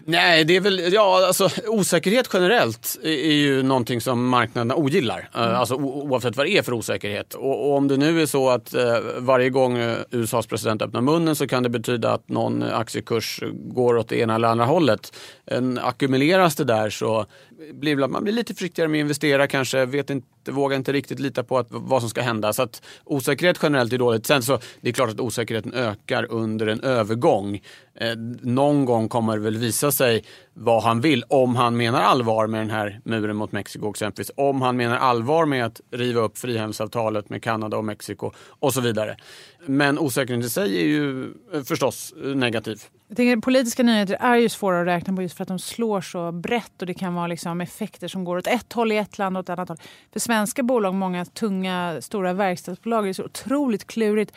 Nej, 0.05 0.43
det 0.43 0.55
är 0.55 0.62
väl, 0.62 0.93
ja 0.93 1.27
alltså 1.27 1.50
osäkerhet 1.67 2.29
generellt 2.34 3.00
är 3.03 3.31
ju 3.31 3.63
någonting 3.63 4.01
som 4.01 4.27
marknaderna 4.27 4.75
ogillar. 4.75 5.29
Eh, 5.36 5.43
mm. 5.43 5.55
Alltså 5.55 5.75
oavsett 5.75 6.38
vad 6.38 6.46
det 6.46 6.58
är 6.58 6.62
för 6.62 6.74
osäkerhet. 6.74 7.34
Och, 7.34 7.70
och 7.70 7.77
om 7.77 7.88
det 7.88 7.98
nu 7.98 8.22
är 8.22 8.25
så 8.25 8.50
att 8.50 8.74
eh, 8.74 8.98
varje 9.17 9.50
gång 9.50 9.77
eh, 9.77 9.98
USAs 10.12 10.48
president 10.48 10.81
öppnar 10.81 11.01
munnen 11.01 11.36
så 11.36 11.48
kan 11.48 11.63
det 11.63 11.70
betyda 11.70 12.13
att 12.13 12.29
någon 12.29 12.63
aktiekurs 12.63 13.43
går 13.53 13.98
åt 13.98 14.10
det 14.10 14.20
ena 14.20 14.36
eller 14.36 14.48
andra 14.48 14.65
hållet. 14.65 15.15
En, 15.46 15.77
ackumuleras 15.77 16.55
det 16.55 16.63
där 16.63 16.89
så 16.89 17.25
blir 17.74 17.96
man 17.96 18.24
blir 18.24 18.34
lite 18.34 18.53
försiktigare 18.53 18.89
med 18.89 19.00
att 19.00 19.01
investera 19.01 19.48
kanske. 19.48 19.86
Vet 19.86 20.10
inte 20.10 20.27
vågar 20.50 20.78
inte 20.78 20.94
riktigt 20.94 21.20
lita 21.20 21.44
på 21.44 21.58
att, 21.58 21.68
vad 21.70 22.02
som 22.02 22.10
ska 22.10 22.22
hända. 22.22 22.54
Så 22.54 22.62
att 22.62 22.82
osäkerhet 23.04 23.60
generellt 23.64 23.94
är 23.94 23.98
dåligt. 23.98 24.26
Sen 24.26 24.44
så, 24.44 24.60
det 24.82 24.90
är 24.90 24.94
klart 24.94 25.10
att 25.10 25.20
osäkerheten 25.20 25.74
ökar 25.74 26.32
under 26.32 26.68
en 26.68 26.82
övergång. 26.82 27.62
Eh, 27.96 28.16
någon 28.42 28.86
gång 28.86 29.10
kommer 29.10 29.38
det 29.38 29.44
väl 29.44 29.58
visa 29.58 29.92
sig 29.92 30.24
vad 30.54 30.84
han 30.84 31.02
vill. 31.02 31.24
Om 31.28 31.56
han 31.56 31.78
menar 31.78 32.02
allvar 32.02 32.48
med 32.48 32.62
den 32.62 32.70
här 32.70 33.02
muren 33.04 33.36
mot 33.36 33.52
Mexiko 33.52 33.90
exempelvis. 33.90 34.32
Om 34.38 34.62
han 34.62 34.78
menar 34.78 34.98
allvar 34.98 35.46
med 35.46 35.66
att 35.66 35.82
riva 35.92 36.22
upp 36.22 36.38
frihandelsavtalet 36.38 37.30
med 37.30 37.44
Kanada 37.44 37.78
och 37.78 37.86
Mexiko 37.86 38.32
och 38.60 38.74
så 38.74 38.82
vidare. 38.82 39.18
Men 39.66 40.00
osäkerheten 40.00 40.46
i 40.46 40.50
sig 40.50 40.78
är 40.78 40.86
ju 40.86 41.34
eh, 41.54 41.64
förstås 41.64 42.14
eh, 42.24 42.36
negativ. 42.36 42.84
Jag 43.08 43.18
tänker, 43.18 43.38
politiska 43.38 43.84
nyheter 43.84 44.18
är 44.20 44.36
ju 44.36 44.50
svåra 44.50 44.82
att 44.82 44.88
räkna 44.88 45.16
på 45.16 45.22
just 45.22 45.38
för 45.38 45.44
att 45.44 45.48
de 45.48 45.60
slår 45.60 46.02
så 46.02 46.32
brett 46.32 46.82
och 46.82 46.88
det 46.88 46.94
kan 46.94 47.14
vara 47.14 47.28
liksom 47.28 47.62
effekter 47.62 48.08
som 48.08 48.24
går 48.24 48.38
åt 48.38 48.48
ett 48.48 48.74
håll 48.74 48.92
i 48.92 48.98
ett 48.98 49.18
land 49.18 49.38
och 49.38 49.42
åt 49.42 49.50
ett 49.50 49.60
annat 49.60 49.70
håll. 49.70 49.78
För 50.14 50.20
svenska 50.32 50.64
bolag, 50.64 50.94
många 50.94 51.26
tunga 51.26 52.02
stora 52.02 52.34
verkstadsbolag, 52.34 53.10
är 53.10 53.14
så 53.14 53.24
otroligt 53.24 53.88
klurigt. 53.88 54.34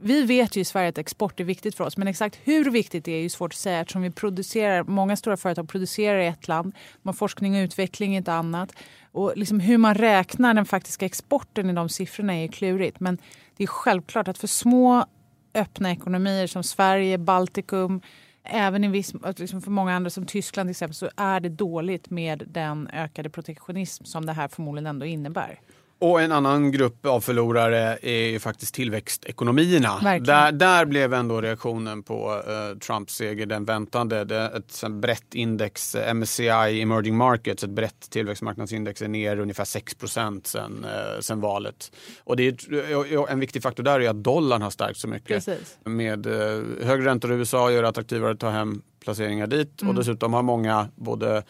Vi 0.00 0.22
vet 0.22 0.56
ju 0.56 0.60
i 0.60 0.64
Sverige 0.64 0.88
att 0.88 0.98
export 0.98 1.40
är 1.40 1.44
viktigt 1.44 1.74
för 1.74 1.84
oss 1.84 1.96
men 1.96 2.08
exakt 2.08 2.38
hur 2.44 2.70
viktigt 2.70 3.04
det 3.04 3.12
är 3.12 3.16
är 3.18 3.22
ju 3.22 3.28
svårt 3.28 3.52
att 3.52 3.58
säga 3.58 3.80
eftersom 3.80 4.02
vi 4.02 4.10
producerar, 4.10 4.84
många 4.84 5.16
stora 5.16 5.36
företag 5.36 5.68
producerar 5.68 6.18
i 6.18 6.26
ett 6.26 6.48
land, 6.48 6.74
de 7.02 7.08
har 7.08 7.12
forskning 7.12 7.54
och 7.54 7.58
utveckling 7.58 8.14
i 8.14 8.18
ett 8.18 8.28
annat. 8.28 8.72
Och 9.12 9.32
liksom 9.36 9.60
hur 9.60 9.78
man 9.78 9.94
räknar 9.94 10.54
den 10.54 10.66
faktiska 10.66 11.06
exporten 11.06 11.70
i 11.70 11.72
de 11.72 11.88
siffrorna 11.88 12.34
är 12.34 12.48
klurigt. 12.48 13.00
Men 13.00 13.18
det 13.56 13.62
är 13.64 13.68
självklart 13.68 14.28
att 14.28 14.38
för 14.38 14.46
små 14.46 15.06
öppna 15.54 15.90
ekonomier 15.92 16.46
som 16.46 16.62
Sverige, 16.62 17.18
Baltikum, 17.18 18.00
även 18.44 18.84
i 18.84 18.88
viss, 18.88 19.14
liksom 19.36 19.62
för 19.62 19.70
många 19.70 19.94
andra 19.94 20.10
som 20.10 20.26
Tyskland 20.26 20.66
till 20.66 20.70
exempel 20.70 20.94
så 20.94 21.10
är 21.16 21.40
det 21.40 21.48
dåligt 21.48 22.10
med 22.10 22.44
den 22.46 22.88
ökade 22.88 23.30
protektionism 23.30 24.04
som 24.04 24.26
det 24.26 24.32
här 24.32 24.48
förmodligen 24.48 24.86
ändå 24.86 25.06
innebär. 25.06 25.60
Och 26.02 26.20
en 26.20 26.32
annan 26.32 26.72
grupp 26.72 27.06
av 27.06 27.20
förlorare 27.20 27.98
är 28.02 28.28
ju 28.28 28.38
faktiskt 28.38 28.74
tillväxtekonomierna. 28.74 30.18
Där, 30.20 30.52
där 30.52 30.84
blev 30.84 31.14
ändå 31.14 31.40
reaktionen 31.40 32.02
på 32.02 32.34
uh, 32.34 32.78
Trumps 32.78 33.14
seger 33.14 33.46
den 33.46 33.64
väntande. 33.64 34.24
Det, 34.24 34.44
ett 34.44 34.90
brett 34.90 35.34
index, 35.34 35.96
MSCI 36.14 36.80
Emerging 36.82 37.16
Markets, 37.16 37.64
ett 37.64 37.70
brett 37.70 38.10
tillväxtmarknadsindex 38.10 39.02
är 39.02 39.08
ner 39.08 39.38
ungefär 39.38 39.64
6 39.64 39.94
procent 39.94 40.46
sen, 40.46 40.84
uh, 40.84 41.20
sen 41.20 41.40
valet. 41.40 41.92
Och 42.24 42.36
det 42.36 42.42
är, 42.42 43.30
en 43.30 43.40
viktig 43.40 43.62
faktor 43.62 43.82
där 43.82 44.00
är 44.00 44.10
att 44.10 44.24
dollarn 44.24 44.62
har 44.62 44.70
stärkt 44.70 44.98
så 44.98 45.08
mycket. 45.08 45.28
Precis. 45.28 45.78
Med 45.84 46.26
uh, 46.26 46.62
högre 46.82 47.04
räntor 47.04 47.32
i 47.32 47.34
USA 47.34 47.70
gör 47.70 47.82
det 47.82 47.88
attraktivare 47.88 48.32
att 48.32 48.40
ta 48.40 48.50
hem 48.50 48.82
placeringar 49.00 49.46
dit 49.46 49.82
mm. 49.82 49.90
och 49.90 49.94
dessutom 49.94 50.32
har 50.32 50.42
många 50.42 50.88
både 50.94 51.42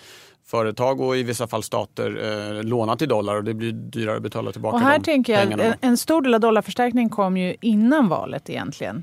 företag 0.44 1.00
och 1.00 1.16
i 1.16 1.22
vissa 1.22 1.46
fall 1.46 1.62
stater 1.62 2.20
eh, 2.56 2.62
lånat 2.62 3.02
i 3.02 3.06
dollar 3.06 3.36
och 3.36 3.44
det 3.44 3.54
blir 3.54 3.72
dyrare 3.72 4.16
att 4.16 4.22
betala 4.22 4.52
tillbaka 4.52 4.76
och 4.76 4.80
här 4.82 4.98
de 4.98 5.04
tänker 5.04 5.32
jag, 5.32 5.42
pengarna. 5.42 5.76
En 5.80 5.96
stor 5.96 6.22
del 6.22 6.34
av 6.34 6.40
dollarförstärkningen 6.40 7.10
kom 7.10 7.36
ju 7.36 7.56
innan 7.60 8.08
valet 8.08 8.50
egentligen. 8.50 9.02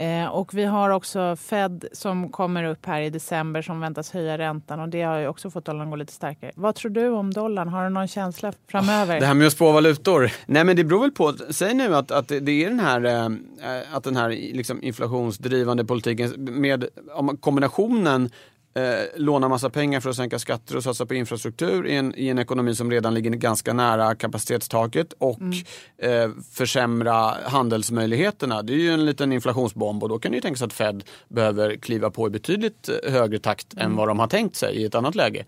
Eh, 0.00 0.26
och 0.26 0.54
vi 0.54 0.64
har 0.64 0.90
också 0.90 1.36
Fed 1.36 1.84
som 1.92 2.28
kommer 2.28 2.64
upp 2.64 2.86
här 2.86 3.00
i 3.00 3.10
december 3.10 3.62
som 3.62 3.80
väntas 3.80 4.10
höja 4.10 4.38
räntan 4.38 4.80
och 4.80 4.88
det 4.88 5.02
har 5.02 5.18
ju 5.18 5.28
också 5.28 5.50
fått 5.50 5.64
dollarn 5.64 5.82
att 5.82 5.90
gå 5.90 5.96
lite 5.96 6.12
starkare. 6.12 6.52
Vad 6.54 6.74
tror 6.74 6.90
du 6.90 7.08
om 7.08 7.32
dollarn? 7.32 7.68
Har 7.68 7.84
du 7.84 7.90
någon 7.90 8.08
känsla 8.08 8.52
framöver? 8.70 9.20
Det 9.20 9.26
här 9.26 9.34
med 9.34 9.46
att 9.46 9.52
spå 9.52 9.72
valutor? 9.72 10.32
Nej 10.46 10.64
men 10.64 10.76
det 10.76 10.84
beror 10.84 11.00
väl 11.00 11.10
på, 11.10 11.34
säg 11.50 11.74
nu 11.74 11.96
att, 11.96 12.10
att 12.10 12.28
det 12.28 12.64
är 12.64 12.68
den 12.68 12.80
här, 12.80 13.04
eh, 13.04 13.96
att 13.96 14.04
den 14.04 14.16
här 14.16 14.28
liksom 14.28 14.82
inflationsdrivande 14.82 15.84
politiken 15.84 16.32
med 16.38 16.84
om 17.14 17.36
kombinationen 17.36 18.30
eh, 18.74 18.82
låna 19.16 19.48
massa 19.48 19.70
pengar 19.70 20.00
för 20.00 20.10
att 20.10 20.16
sänka 20.16 20.38
skatter 20.38 20.76
och 20.76 20.82
satsa 20.82 21.06
på 21.06 21.14
infrastruktur 21.14 21.86
i 21.86 21.96
en, 21.96 22.14
i 22.16 22.28
en 22.28 22.38
ekonomi 22.38 22.74
som 22.74 22.90
redan 22.90 23.14
ligger 23.14 23.30
ganska 23.30 23.72
nära 23.72 24.14
kapacitetstaket 24.14 25.12
och 25.18 25.40
mm. 25.40 25.58
eh, 25.98 26.30
försämra 26.52 27.36
handelsmöjligheterna. 27.44 28.62
Det 28.62 28.72
är 28.72 28.78
ju 28.78 28.90
en 28.90 29.06
liten 29.06 29.32
inflationsbomb 29.32 30.02
och 30.02 30.08
då 30.08 30.18
kan 30.18 30.32
det 30.32 30.36
ju 30.36 30.42
tänkas 30.42 30.62
att 30.62 30.72
Fed 30.72 31.04
behöver 31.28 31.76
kliva 31.76 32.10
på 32.10 32.26
i 32.26 32.30
betydligt 32.30 32.88
eh, 32.88 33.12
högre 33.12 33.38
takt 33.38 33.72
mm. 33.72 33.86
än 33.86 33.96
vad 33.96 34.08
de 34.08 34.18
har 34.18 34.26
tänkt 34.26 34.56
sig 34.56 34.76
i 34.76 34.84
ett 34.84 34.94
annat 34.94 35.14
läge. 35.14 35.44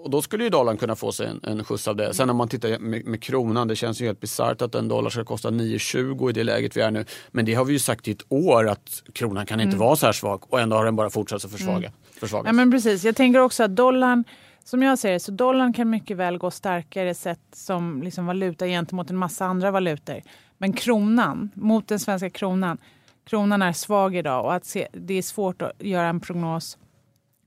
Och 0.00 0.10
då 0.10 0.22
skulle 0.22 0.44
ju 0.44 0.50
dollarn 0.50 0.76
kunna 0.76 0.96
få 0.96 1.12
sig 1.12 1.26
en, 1.26 1.40
en 1.42 1.64
skjuts 1.64 1.88
av 1.88 1.96
det. 1.96 2.14
Sen 2.14 2.30
om 2.30 2.36
man 2.36 2.48
tittar 2.48 2.78
med, 2.78 3.06
med 3.06 3.22
kronan, 3.22 3.68
det 3.68 3.76
känns 3.76 4.00
ju 4.00 4.06
helt 4.06 4.20
bisarrt 4.20 4.62
att 4.62 4.74
en 4.74 4.88
dollar 4.88 5.10
ska 5.10 5.24
kosta 5.24 5.50
9,20 5.50 6.30
i 6.30 6.32
det 6.32 6.44
läget 6.44 6.76
vi 6.76 6.80
är 6.80 6.90
nu. 6.90 7.04
Men 7.30 7.44
det 7.44 7.54
har 7.54 7.64
vi 7.64 7.72
ju 7.72 7.78
sagt 7.78 8.08
i 8.08 8.10
ett 8.10 8.22
år 8.28 8.68
att 8.68 9.02
kronan 9.12 9.46
kan 9.46 9.60
inte 9.60 9.76
mm. 9.76 9.78
vara 9.78 9.96
så 9.96 10.06
här 10.06 10.12
svag 10.12 10.42
och 10.48 10.60
ändå 10.60 10.76
har 10.76 10.84
den 10.84 10.96
bara 10.96 11.10
fortsatt 11.10 11.44
att 11.44 11.50
försvaga. 11.50 11.88
Mm 11.88 11.92
försvagas. 12.18 12.46
Ja, 12.46 12.52
men 12.52 12.70
precis. 12.70 13.04
Jag 13.04 13.16
tänker 13.16 13.40
också 13.40 13.64
att 13.64 13.76
dollarn, 13.76 14.24
som 14.64 14.82
jag 14.82 14.98
ser 14.98 15.12
det, 15.12 15.20
så 15.20 15.32
dollarn 15.32 15.72
kan 15.72 15.90
mycket 15.90 16.16
väl 16.16 16.38
gå 16.38 16.50
starkare 16.50 17.14
sett 17.14 17.40
som 17.52 18.02
liksom 18.02 18.26
valuta 18.26 18.66
gentemot 18.66 19.10
en 19.10 19.16
massa 19.16 19.46
andra 19.46 19.70
valutor. 19.70 20.20
Men 20.58 20.72
kronan, 20.72 21.50
mot 21.54 21.88
den 21.88 21.98
svenska 21.98 22.30
kronan, 22.30 22.78
kronan 23.24 23.62
är 23.62 23.72
svag 23.72 24.16
idag 24.16 24.44
och 24.44 24.54
att 24.54 24.64
se, 24.64 24.88
det 24.92 25.14
är 25.14 25.22
svårt 25.22 25.62
att 25.62 25.72
göra 25.78 26.06
en 26.06 26.20
prognos 26.20 26.78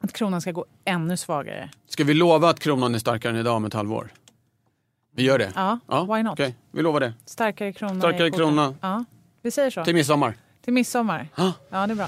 att 0.04 0.14
kronan 0.14 0.42
ska 0.42 0.52
gå 0.52 0.66
ännu 0.86 1.18
svagare. 1.18 1.70
Ska 1.88 2.04
vi 2.04 2.14
lova 2.14 2.50
att 2.50 2.60
kronan 2.60 2.96
är 2.96 3.00
starkare 3.00 3.34
än 3.34 3.40
idag 3.40 3.56
om 3.56 3.66
ett 3.66 3.74
halvår? 3.74 4.10
Vi 5.16 5.24
gör 5.24 5.40
det? 5.40 5.52
Ja, 5.56 5.80
ja 5.88 6.16
why 6.16 6.24
not? 6.24 6.34
Okay. 6.34 6.54
Vi 6.72 6.82
lovar 6.82 7.00
det. 7.00 7.14
Starkare 7.26 7.74
krona. 7.74 8.00
Starkare 8.00 8.32
krona. 8.32 8.76
Ja, 8.82 9.06
vi 9.42 9.52
säger 9.52 9.70
så. 9.70 9.86
Till 9.86 9.96
midsommar. 9.96 10.34
Till 10.62 10.74
midsommar. 10.74 11.28
Ah. 11.36 11.52
Ja, 11.70 11.88
det 11.88 11.94
är 11.94 11.96
bra. 11.96 12.08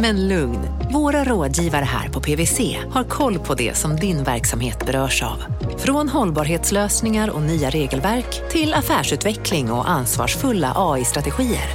Men 0.00 0.28
lugn, 0.28 0.58
våra 0.92 1.24
rådgivare 1.24 1.84
här 1.84 2.08
på 2.08 2.20
PWC 2.20 2.60
har 2.90 3.04
koll 3.04 3.38
på 3.38 3.54
det 3.54 3.76
som 3.76 3.96
din 3.96 4.24
verksamhet 4.24 4.86
berörs 4.86 5.22
av. 5.22 5.42
Från 5.78 6.08
hållbarhetslösningar 6.08 7.30
och 7.30 7.42
nya 7.42 7.70
regelverk 7.70 8.50
till 8.50 8.74
affärsutveckling 8.74 9.70
och 9.70 9.90
ansvarsfulla 9.90 10.72
AI-strategier. 10.76 11.68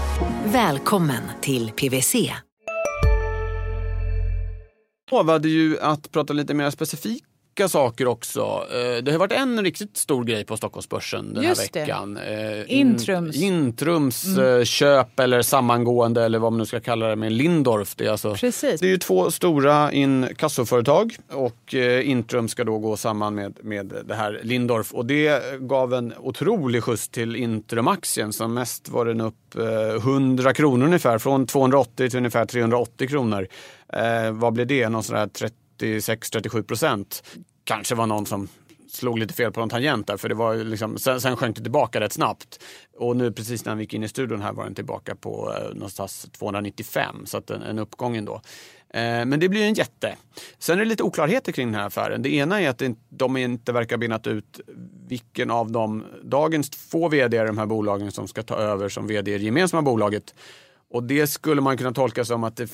Välkommen 0.45 1.23
till 1.41 1.71
PWC. 1.71 2.15
Jag 5.11 5.17
lovade 5.17 5.49
ju 5.49 5.79
att 5.79 6.11
prata 6.11 6.33
lite 6.33 6.53
mer 6.53 6.69
specifikt 6.69 7.30
olika 7.61 7.69
saker 7.69 8.07
också. 8.07 8.41
Eh, 8.71 9.03
det 9.03 9.11
har 9.11 9.19
varit 9.19 9.31
en 9.31 9.63
riktigt 9.63 9.97
stor 9.97 10.23
grej 10.23 10.45
på 10.45 10.57
Stockholmsbörsen 10.57 11.33
den 11.33 11.43
Just 11.43 11.75
här 11.75 11.81
veckan. 11.81 12.13
Det. 12.13 12.65
Eh, 12.67 12.79
Intrums. 12.79 13.35
Intrums 13.35 14.25
mm. 14.25 14.59
Eh, 14.59 14.63
köp 14.63 15.19
eller 15.19 15.41
sammangående 15.41 16.23
eller 16.23 16.39
vad 16.39 16.51
man 16.51 16.59
nu 16.59 16.65
ska 16.65 16.79
kalla 16.79 17.07
det 17.07 17.15
med 17.15 17.31
Lindorf. 17.31 17.95
Det 17.95 18.05
är, 18.05 18.11
alltså, 18.11 18.35
Precis. 18.35 18.79
det 18.81 18.87
är 18.87 18.89
ju 18.89 18.97
två 18.97 19.31
stora 19.31 19.91
inkassoföretag 19.91 21.15
och 21.31 21.73
Intrum 22.03 22.47
ska 22.47 22.63
då 22.63 22.79
gå 22.79 22.97
samman 22.97 23.35
med, 23.35 23.57
med 23.61 23.93
det 24.05 24.15
här 24.15 24.39
Lindorf 24.43 24.93
och 24.93 25.05
det 25.05 25.59
gav 25.59 25.93
en 25.93 26.13
otrolig 26.19 26.83
skjuts 26.83 27.09
till 27.09 27.35
Intrum-aktien. 27.35 28.33
Som 28.33 28.53
mest 28.53 28.89
var 28.89 29.05
den 29.05 29.21
upp 29.21 29.35
100 29.97 30.53
kronor 30.53 30.85
ungefär, 30.85 31.17
från 31.17 31.47
280 31.47 32.09
till 32.09 32.17
ungefär 32.17 32.45
380 32.45 33.07
kronor. 33.07 33.47
Eh, 33.93 34.31
vad 34.31 34.53
blir 34.53 34.65
det? 34.65 34.89
Någon 34.89 35.03
sån 35.03 35.15
där 35.15 35.51
36-37 35.81 36.63
procent. 36.63 37.23
Kanske 37.71 37.95
var 37.95 38.07
någon 38.07 38.25
som 38.25 38.47
slog 38.89 39.19
lite 39.19 39.33
fel 39.33 39.51
på 39.51 39.59
någon 39.59 39.69
tangent 39.69 40.07
där 40.07 40.17
för 40.17 40.29
det 40.29 40.35
var 40.35 40.55
liksom, 40.55 40.97
sen, 40.97 41.21
sen 41.21 41.37
sjönk 41.37 41.55
det 41.55 41.61
tillbaka 41.61 41.99
rätt 41.99 42.13
snabbt. 42.13 42.63
Och 42.97 43.15
nu 43.15 43.31
precis 43.31 43.65
när 43.65 43.75
vi 43.75 43.83
gick 43.83 43.93
in 43.93 44.03
i 44.03 44.07
studion 44.07 44.41
här 44.41 44.53
var 44.53 44.63
den 44.63 44.75
tillbaka 44.75 45.15
på 45.15 45.53
eh, 45.57 45.73
någonstans 45.73 46.27
295 46.31 47.25
så 47.25 47.37
att 47.37 47.49
en, 47.49 47.61
en 47.61 47.79
uppgång 47.79 48.17
ändå. 48.17 48.33
Eh, 48.93 49.01
men 49.25 49.39
det 49.39 49.49
blir 49.49 49.65
en 49.65 49.73
jätte. 49.73 50.15
Sen 50.59 50.79
är 50.79 50.83
det 50.83 50.89
lite 50.89 51.03
oklarheter 51.03 51.51
kring 51.51 51.67
den 51.67 51.75
här 51.75 51.87
affären. 51.87 52.21
Det 52.21 52.33
ena 52.33 52.61
är 52.61 52.69
att 52.69 52.81
de 53.09 53.37
inte 53.37 53.71
verkar 53.71 53.97
benat 53.97 54.27
ut 54.27 54.59
vilken 55.07 55.51
av 55.51 55.71
de 55.71 56.05
dagens 56.23 56.69
två 56.69 57.09
vd 57.09 57.37
i 57.37 57.45
de 57.45 57.57
här 57.57 57.65
bolagen 57.65 58.11
som 58.11 58.27
ska 58.27 58.43
ta 58.43 58.55
över 58.55 58.89
som 58.89 59.07
vd 59.07 59.31
i 59.31 59.37
det 59.37 59.43
gemensamma 59.43 59.81
bolaget. 59.81 60.33
Och 60.91 61.03
det 61.03 61.27
skulle 61.27 61.61
man 61.61 61.77
kunna 61.77 61.91
tolka 61.91 62.25
som 62.25 62.43
att, 62.43 62.55
det, 62.55 62.69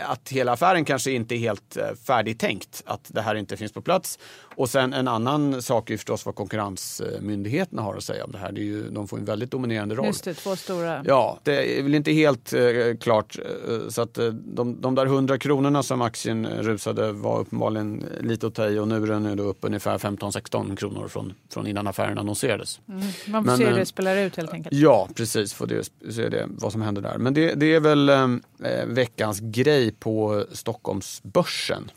att 0.00 0.28
hela 0.28 0.52
affären 0.52 0.84
kanske 0.84 1.10
inte 1.10 1.34
är 1.34 1.38
helt 1.38 1.76
eh, 1.76 1.84
färdigtänkt. 2.06 2.82
Att 2.86 3.00
det 3.08 3.20
här 3.20 3.34
inte 3.34 3.56
finns 3.56 3.72
på 3.72 3.80
plats. 3.80 4.18
Och 4.56 4.70
sen 4.70 4.92
en 4.92 5.08
annan 5.08 5.62
sak 5.62 5.90
är 5.90 5.96
förstås 5.96 6.26
vad 6.26 6.34
konkurrensmyndigheterna 6.34 7.82
har 7.82 7.96
att 7.96 8.04
säga 8.04 8.24
om 8.24 8.32
det 8.32 8.38
här. 8.38 8.52
Det 8.52 8.60
är 8.60 8.64
ju, 8.64 8.90
de 8.90 9.08
får 9.08 9.18
en 9.18 9.24
väldigt 9.24 9.50
dominerande 9.50 9.94
roll. 9.94 10.06
Just 10.06 10.24
det, 10.24 10.34
två 10.34 10.56
stora. 10.56 11.02
Ja, 11.06 11.38
det 11.42 11.78
är 11.78 11.82
väl 11.82 11.94
inte 11.94 12.12
helt 12.12 12.52
eh, 12.52 12.60
klart. 13.00 13.38
Eh, 13.68 13.88
så 13.88 14.02
att 14.02 14.18
de, 14.44 14.80
de 14.80 14.94
där 14.94 15.06
hundra 15.06 15.38
kronorna 15.38 15.82
som 15.82 16.02
aktien 16.02 16.46
rusade 16.46 17.12
var 17.12 17.40
uppenbarligen 17.40 18.04
lite 18.20 18.46
att 18.46 18.54
ta 18.54 18.68
i 18.68 18.78
och 18.78 18.88
nu 18.88 18.96
är 18.96 19.06
den 19.06 19.22
nu 19.22 19.42
upp 19.42 19.58
ungefär 19.60 19.98
15-16 19.98 20.76
kronor 20.76 21.08
från, 21.08 21.34
från 21.48 21.66
innan 21.66 21.86
affären 21.86 22.18
annonserades. 22.18 22.80
Mm. 22.88 23.00
Man 23.26 23.44
får 23.44 23.50
Men, 23.50 23.58
se 23.58 23.66
hur 23.66 23.76
det 23.76 23.86
spelar 23.86 24.16
ut 24.16 24.36
helt 24.36 24.52
enkelt. 24.52 24.74
Ja, 24.74 25.08
precis. 25.14 25.54
Får 25.54 25.66
det, 25.66 25.90
se 26.12 26.28
det, 26.28 26.46
vad 26.48 26.72
som 26.72 26.82
händer 26.82 27.02
där. 27.02 27.18
Men 27.18 27.34
det, 27.38 27.54
det 27.54 27.74
är 27.74 27.80
väl 27.80 28.08
ehm, 28.08 28.42
eh, 28.64 28.86
veckans 28.86 29.40
grej 29.40 29.92
på 29.92 30.44
Stockholmsbörsen. 30.52 31.90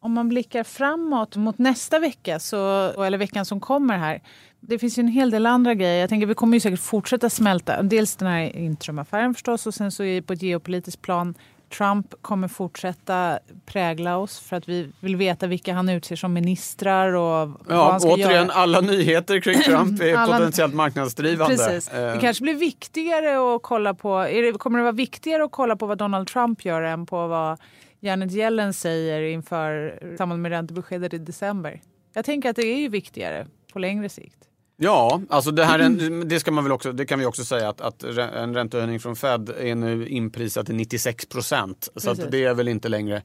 Om 0.00 0.12
man 0.12 0.28
blickar 0.28 0.64
framåt 0.64 1.36
mot 1.36 1.58
nästa 1.58 1.98
vecka, 1.98 2.38
så, 2.38 2.56
eller 3.02 3.18
veckan 3.18 3.44
som 3.44 3.60
kommer 3.60 3.98
här. 3.98 4.22
Det 4.60 4.78
finns 4.78 4.98
ju 4.98 5.00
en 5.00 5.08
hel 5.08 5.30
del 5.30 5.46
andra 5.46 5.74
grejer. 5.74 6.00
Jag 6.00 6.08
tänker 6.08 6.26
Vi 6.26 6.34
kommer 6.34 6.56
ju 6.56 6.60
säkert 6.60 6.80
fortsätta 6.80 7.30
smälta. 7.30 7.82
Dels 7.82 8.16
den 8.16 8.28
här 8.28 8.56
Intrumaffären 8.56 9.34
förstås 9.34 9.66
och 9.66 9.74
sen 9.74 9.92
så 9.92 10.04
är 10.04 10.22
på 10.22 10.32
ett 10.32 10.42
geopolitiskt 10.42 11.02
plan 11.02 11.34
Trump 11.68 12.14
kommer 12.22 12.48
fortsätta 12.48 13.38
prägla 13.66 14.16
oss 14.16 14.40
för 14.40 14.56
att 14.56 14.68
vi 14.68 14.92
vill 15.00 15.16
veta 15.16 15.46
vilka 15.46 15.74
han 15.74 15.88
utser 15.88 16.16
som 16.16 16.32
ministrar 16.32 17.12
och 17.12 17.22
ja, 17.22 17.54
vad 17.68 17.90
han 17.90 18.00
ska 18.00 18.10
återigen, 18.10 18.30
göra. 18.32 18.52
alla 18.52 18.80
nyheter 18.80 19.40
kring 19.40 19.60
Trump 19.62 20.00
är 20.02 20.14
Alla- 20.16 20.36
potentiellt 20.38 20.74
marknadsdrivande. 20.74 21.56
Precis. 21.56 21.88
Eh, 21.92 22.12
Det 22.14 22.20
kanske 22.20 22.42
blir 22.42 22.54
viktigare 22.54 23.54
att 23.56 23.62
kolla 23.62 23.94
på, 23.94 24.22
det, 24.22 24.52
kommer 24.58 24.78
det 24.78 24.82
vara 24.82 24.92
viktigare 24.92 25.44
att 25.44 25.52
kolla 25.52 25.76
på 25.76 25.86
vad 25.86 25.98
Donald 25.98 26.28
Trump 26.28 26.64
gör 26.64 26.82
än 26.82 27.06
på 27.06 27.26
vad 27.26 27.58
Janet 28.00 28.32
Yellen 28.32 28.74
säger 28.74 29.20
inför 29.22 29.98
samband 30.18 30.42
med 30.42 30.50
räntebeskedet 30.50 31.14
i 31.14 31.18
december? 31.18 31.80
Jag 32.14 32.24
tänker 32.24 32.50
att 32.50 32.56
det 32.56 32.66
är 32.66 32.78
ju 32.78 32.88
viktigare 32.88 33.46
på 33.72 33.78
längre 33.78 34.08
sikt. 34.08 34.34
Ja, 34.80 35.20
alltså 35.28 35.50
det, 35.50 35.64
här, 35.64 35.78
är- 35.78 36.24
det, 36.24 36.40
ska 36.40 36.50
man 36.50 36.64
väl 36.64 36.72
också, 36.72 36.92
det 36.92 37.06
kan 37.06 37.18
vi 37.18 37.26
också 37.26 37.44
säga 37.44 37.68
att, 37.68 37.80
att 37.80 38.02
en 38.18 38.54
räntehöjning 38.54 39.00
från 39.00 39.16
Fed 39.16 39.48
är 39.58 39.74
nu 39.74 40.08
inprisad 40.08 40.66
till 40.66 40.74
96 40.74 41.26
procent. 41.26 41.88
Så 41.96 42.14
det 42.14 42.44
är 42.44 42.54
väl 42.54 42.68
inte 42.68 42.88
längre 42.88 43.22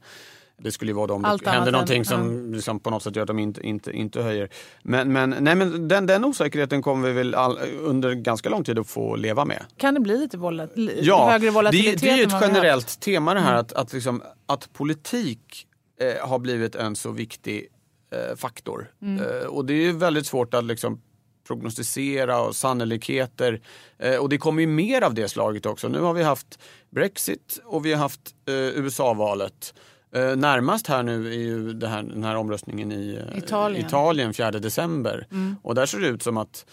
det 0.58 0.72
skulle 0.72 0.90
ju 0.90 0.94
vara 0.96 1.12
om 1.14 1.24
Allt 1.24 1.44
det 1.44 1.50
händer 1.50 1.72
någonting 1.72 1.98
än- 1.98 2.04
som 2.04 2.52
liksom 2.54 2.80
på 2.80 2.90
något 2.90 3.02
sätt 3.02 3.16
gör 3.16 3.22
att 3.22 3.26
de 3.26 3.38
inte, 3.38 3.66
inte, 3.66 3.92
inte 3.92 4.22
höjer. 4.22 4.48
Men, 4.82 5.12
men, 5.12 5.30
nej, 5.40 5.54
men 5.54 5.88
den, 5.88 6.06
den 6.06 6.24
osäkerheten 6.24 6.82
kommer 6.82 7.08
vi 7.08 7.14
väl 7.14 7.34
all, 7.34 7.58
under 7.80 8.12
ganska 8.14 8.48
lång 8.48 8.64
tid 8.64 8.78
att 8.78 8.86
få 8.88 9.16
leva 9.16 9.44
med. 9.44 9.64
Kan 9.76 9.94
det 9.94 10.00
bli 10.00 10.18
lite 10.18 10.36
volat- 10.36 10.72
Ja, 11.02 11.30
högre 11.30 11.46
det, 11.46 11.50
volatilitet? 11.50 12.00
det 12.00 12.10
är 12.10 12.16
ju 12.16 12.22
ett 12.22 12.34
generellt 12.40 13.00
tema 13.00 13.34
det 13.34 13.40
här 13.40 13.54
att, 13.54 13.72
att, 13.72 13.92
liksom, 13.92 14.22
att 14.46 14.72
politik 14.72 15.66
eh, 16.00 16.28
har 16.28 16.38
blivit 16.38 16.74
en 16.74 16.96
så 16.96 17.10
viktig 17.10 17.66
eh, 18.12 18.36
faktor. 18.36 18.90
Eh, 19.02 19.46
och 19.46 19.64
det 19.64 19.72
är 19.74 19.82
ju 19.82 19.92
väldigt 19.92 20.26
svårt 20.26 20.54
att 20.54 20.64
liksom, 20.64 21.00
prognostisera 21.46 22.40
och 22.40 22.56
sannolikheter. 22.56 23.60
Eh, 23.98 24.16
och 24.16 24.28
det 24.28 24.38
kommer 24.38 24.60
ju 24.60 24.66
mer 24.66 25.02
av 25.02 25.14
det 25.14 25.28
slaget 25.28 25.66
också. 25.66 25.88
Nu 25.88 26.00
har 26.00 26.14
vi 26.14 26.22
haft 26.22 26.58
Brexit 26.90 27.60
och 27.64 27.86
vi 27.86 27.92
har 27.92 27.98
haft 27.98 28.34
eh, 28.48 28.54
USA-valet. 28.54 29.74
Eh, 30.14 30.36
närmast 30.36 30.86
här 30.86 31.02
nu 31.02 31.28
är 31.28 31.38
ju 31.38 31.86
här, 31.86 32.02
den 32.02 32.24
här 32.24 32.36
omröstningen 32.36 32.92
i 32.92 33.14
eh, 33.14 33.38
Italien. 33.38 33.86
Italien 33.86 34.34
4 34.34 34.50
december. 34.50 35.26
Och 35.62 35.74
där 35.74 35.86
ser 35.86 35.98
det 35.98 36.08
ut 36.08 36.22
som 36.22 36.36
att 36.36 36.66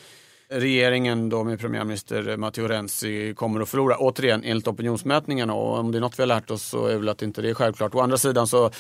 regeringen 0.51 1.29
då 1.29 1.43
med 1.43 1.59
premiärminister 1.59 2.37
Matteo 2.37 2.67
Renzi 2.67 3.33
kommer 3.33 3.61
att 3.61 3.69
förlora. 3.69 3.97
Återigen 3.97 4.43
enligt 4.43 4.67
opinionsmätningarna 4.67 5.53
och 5.53 5.79
om 5.79 5.91
det 5.91 5.97
är 5.97 5.99
något 5.99 6.19
vi 6.19 6.23
har 6.23 6.27
lärt 6.27 6.51
oss 6.51 6.63
så 6.63 6.85
är 6.85 6.97
väl 6.97 7.09
att 7.09 7.21
inte 7.21 7.41
det 7.41 7.49
är 7.49 7.53
självklart. 7.53 7.95
Å 7.95 7.99
andra 7.99 8.17
sidan 8.17 8.47
så 8.47 8.65
eh, 8.65 8.71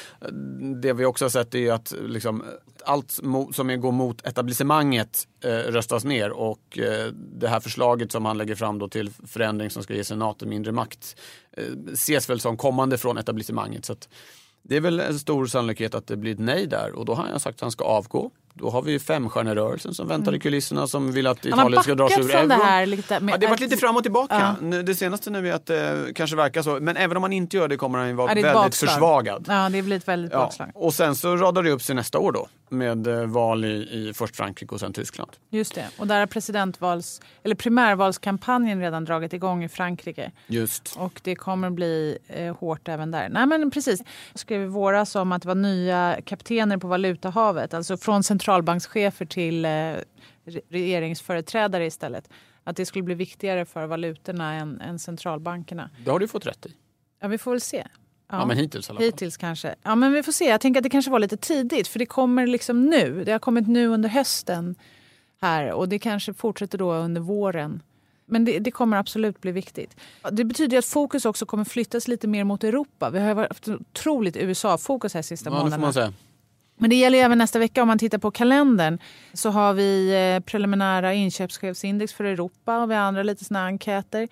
det 0.81 0.93
vi 0.93 1.05
också 1.05 1.25
har 1.25 1.29
sett 1.29 1.55
är 1.55 1.59
ju 1.59 1.69
att 1.69 1.93
liksom, 2.01 2.43
allt 2.85 3.11
som 3.53 3.81
går 3.81 3.91
mot 3.91 4.25
etablissemanget 4.27 5.27
eh, 5.43 5.49
röstas 5.49 6.03
ner 6.03 6.31
och 6.31 6.79
eh, 6.79 7.11
det 7.13 7.47
här 7.47 7.59
förslaget 7.59 8.11
som 8.11 8.25
han 8.25 8.37
lägger 8.37 8.55
fram 8.55 8.79
då 8.79 8.87
till 8.87 9.09
förändring 9.27 9.69
som 9.69 9.83
ska 9.83 9.93
ge 9.93 10.03
senaten 10.03 10.49
mindre 10.49 10.71
makt 10.71 11.15
eh, 11.57 11.63
ses 11.93 12.29
väl 12.29 12.39
som 12.39 12.57
kommande 12.57 12.97
från 12.97 13.17
etablissemanget. 13.17 13.85
Så 13.85 13.93
att, 13.93 14.09
det 14.63 14.75
är 14.75 14.81
väl 14.81 14.99
en 14.99 15.19
stor 15.19 15.45
sannolikhet 15.45 15.95
att 15.95 16.07
det 16.07 16.17
blir 16.17 16.33
ett 16.33 16.39
nej 16.39 16.67
där 16.67 16.91
och 16.91 17.05
då 17.05 17.13
har 17.13 17.27
jag 17.29 17.41
sagt 17.41 17.55
att 17.55 17.61
han 17.61 17.71
ska 17.71 17.83
avgå. 17.83 18.31
Då 18.53 18.69
har 18.69 18.81
vi 18.81 18.99
femstjärnerörelsen 18.99 19.93
som 19.93 20.07
väntar 20.07 20.35
i 20.35 20.39
kulisserna 20.39 20.87
som 20.87 21.11
vill 21.11 21.27
att 21.27 21.45
Mm. 21.45 21.59
Italien 21.59 21.83
ska 21.83 21.95
dra 21.95 22.09
sig 22.09 22.17
backat 22.17 22.29
ur 22.33 22.37
från 22.37 22.47
det 22.49 22.55
euron. 22.55 22.67
här? 22.67 22.85
Lite 22.85 23.19
med, 23.19 23.33
Ja, 23.33 23.37
det 23.37 23.45
har 23.45 23.49
varit 23.51 23.59
lite 23.59 23.77
fram 23.77 23.95
och 23.97 24.03
tillbaka. 24.03 24.55
Ja. 24.61 24.81
Det 24.81 24.95
senaste 24.95 25.29
nu 25.29 25.49
är 25.49 25.53
att 25.53 25.65
det 25.65 26.07
kanske 26.15 26.35
verkar 26.35 26.61
så. 26.61 26.79
Men 26.81 26.97
även 26.97 27.17
om 27.17 27.21
man 27.21 27.33
inte 27.33 27.57
gör 27.57 27.67
det 27.67 27.77
kommer 27.77 27.99
han 27.99 28.07
ju 28.07 28.13
vara 28.13 28.27
Ja, 28.31 28.33
väldigt 28.35 28.53
bakslag. 28.53 28.89
försvagad. 28.89 29.45
Ja, 29.47 29.69
det 29.69 29.81
blir 29.81 29.97
ett 29.97 30.07
väldigt 30.07 30.31
Ja. 30.31 30.37
bakslag. 30.39 30.71
Och 30.75 30.93
sen 30.93 31.15
så 31.15 31.35
radar 31.35 31.63
det 31.63 31.71
upp 31.71 31.81
sig 31.81 31.95
nästa 31.95 32.19
år 32.19 32.31
då 32.31 32.47
med 32.69 33.07
eh, 33.07 33.25
val 33.25 33.65
i, 33.65 33.67
i 33.91 34.11
först 34.15 34.35
Frankrike 34.35 34.73
och 34.75 34.79
sen 34.79 34.93
Tyskland. 34.93 35.31
Just 35.49 35.75
det. 35.75 35.85
Och 35.97 36.07
där 36.07 36.19
har 36.19 36.27
presidentvals, 36.27 37.21
eller 37.43 37.55
primärvalskampanjen 37.55 38.79
redan 38.81 39.05
dragit 39.05 39.33
igång 39.33 39.63
i 39.63 39.69
Frankrike. 39.69 40.31
Just. 40.47 40.95
Och 40.97 41.21
det 41.23 41.35
kommer 41.35 41.69
bli 41.69 42.17
eh, 42.27 42.55
hårt 42.57 42.87
även 42.87 43.11
där. 43.11 43.29
Nej 43.29 43.45
men 43.45 43.71
precis. 43.71 43.99
Jag 44.31 44.39
skrev 44.39 44.61
i 44.61 44.65
våras 44.65 45.15
om 45.15 45.31
att 45.31 45.41
det 45.41 45.47
var 45.47 45.55
nya 45.55 46.17
kaptener 46.25 46.77
på 46.77 46.87
valutahavet. 46.87 47.73
Alltså 47.73 47.97
från 47.97 48.23
centralbankschefer 48.41 49.25
till 49.25 49.65
eh, 49.65 49.69
re- 49.69 50.61
regeringsföreträdare 50.69 51.85
istället. 51.85 52.29
Att 52.63 52.75
det 52.75 52.85
skulle 52.85 53.03
bli 53.03 53.15
viktigare 53.15 53.65
för 53.65 53.85
valutorna 53.87 54.53
än, 54.53 54.81
än 54.81 54.99
centralbankerna. 54.99 55.89
Det 56.05 56.11
har 56.11 56.19
du 56.19 56.27
fått 56.27 56.45
rätt 56.47 56.65
i. 56.65 56.75
Ja 57.21 57.27
vi 57.27 57.37
får 57.37 57.51
väl 57.51 57.61
se. 57.61 57.87
Ja, 58.29 58.45
men 58.45 58.57
hittills 58.57 58.89
i 58.89 58.91
alla 58.91 58.97
fall. 58.99 59.05
Hittills 59.05 59.37
kanske. 59.37 59.75
Ja 59.83 59.95
men 59.95 60.13
vi 60.13 60.23
får 60.23 60.31
se. 60.31 60.45
Jag 60.45 60.61
tänker 60.61 60.79
att 60.79 60.83
det 60.83 60.89
kanske 60.89 61.11
var 61.11 61.19
lite 61.19 61.37
tidigt. 61.37 61.87
För 61.87 61.99
det 61.99 62.05
kommer 62.05 62.47
liksom 62.47 62.85
nu. 62.85 63.23
Det 63.23 63.31
har 63.31 63.39
kommit 63.39 63.67
nu 63.67 63.87
under 63.87 64.09
hösten. 64.09 64.75
här 65.41 65.71
Och 65.71 65.89
det 65.89 65.99
kanske 65.99 66.33
fortsätter 66.33 66.77
då 66.77 66.93
under 66.93 67.21
våren. 67.21 67.81
Men 68.25 68.45
det, 68.45 68.59
det 68.59 68.71
kommer 68.71 68.97
absolut 68.97 69.41
bli 69.41 69.51
viktigt. 69.51 69.95
Det 70.31 70.43
betyder 70.43 70.77
att 70.77 70.85
fokus 70.85 71.25
också 71.25 71.45
kommer 71.45 71.63
flyttas 71.63 72.07
lite 72.07 72.27
mer 72.27 72.43
mot 72.43 72.63
Europa. 72.63 73.09
Vi 73.09 73.19
har 73.19 73.35
haft 73.35 73.67
ett 73.67 73.75
otroligt 73.81 74.37
USA-fokus 74.37 75.13
här 75.13 75.21
sista 75.21 75.49
Ja, 75.49 75.53
månaderna. 75.63 76.13
Men 76.81 76.89
det 76.89 76.95
gäller 76.95 77.17
även 77.17 77.37
nästa 77.37 77.59
vecka. 77.59 77.81
Om 77.81 77.87
man 77.87 77.99
tittar 77.99 78.17
på 78.17 78.31
kalendern 78.31 78.97
så 79.33 79.49
har 79.49 79.73
vi 79.73 80.09
eh, 80.35 80.45
preliminära 80.45 81.13
inköpschefsindex 81.13 82.13
för 82.13 82.23
Europa 82.23 82.83
och 82.83 82.91
vi 82.91 82.95
har 82.95 83.01
andra 83.01 83.23
lite 83.23 83.45
såna 83.45 83.65
enkäter. 83.65 84.27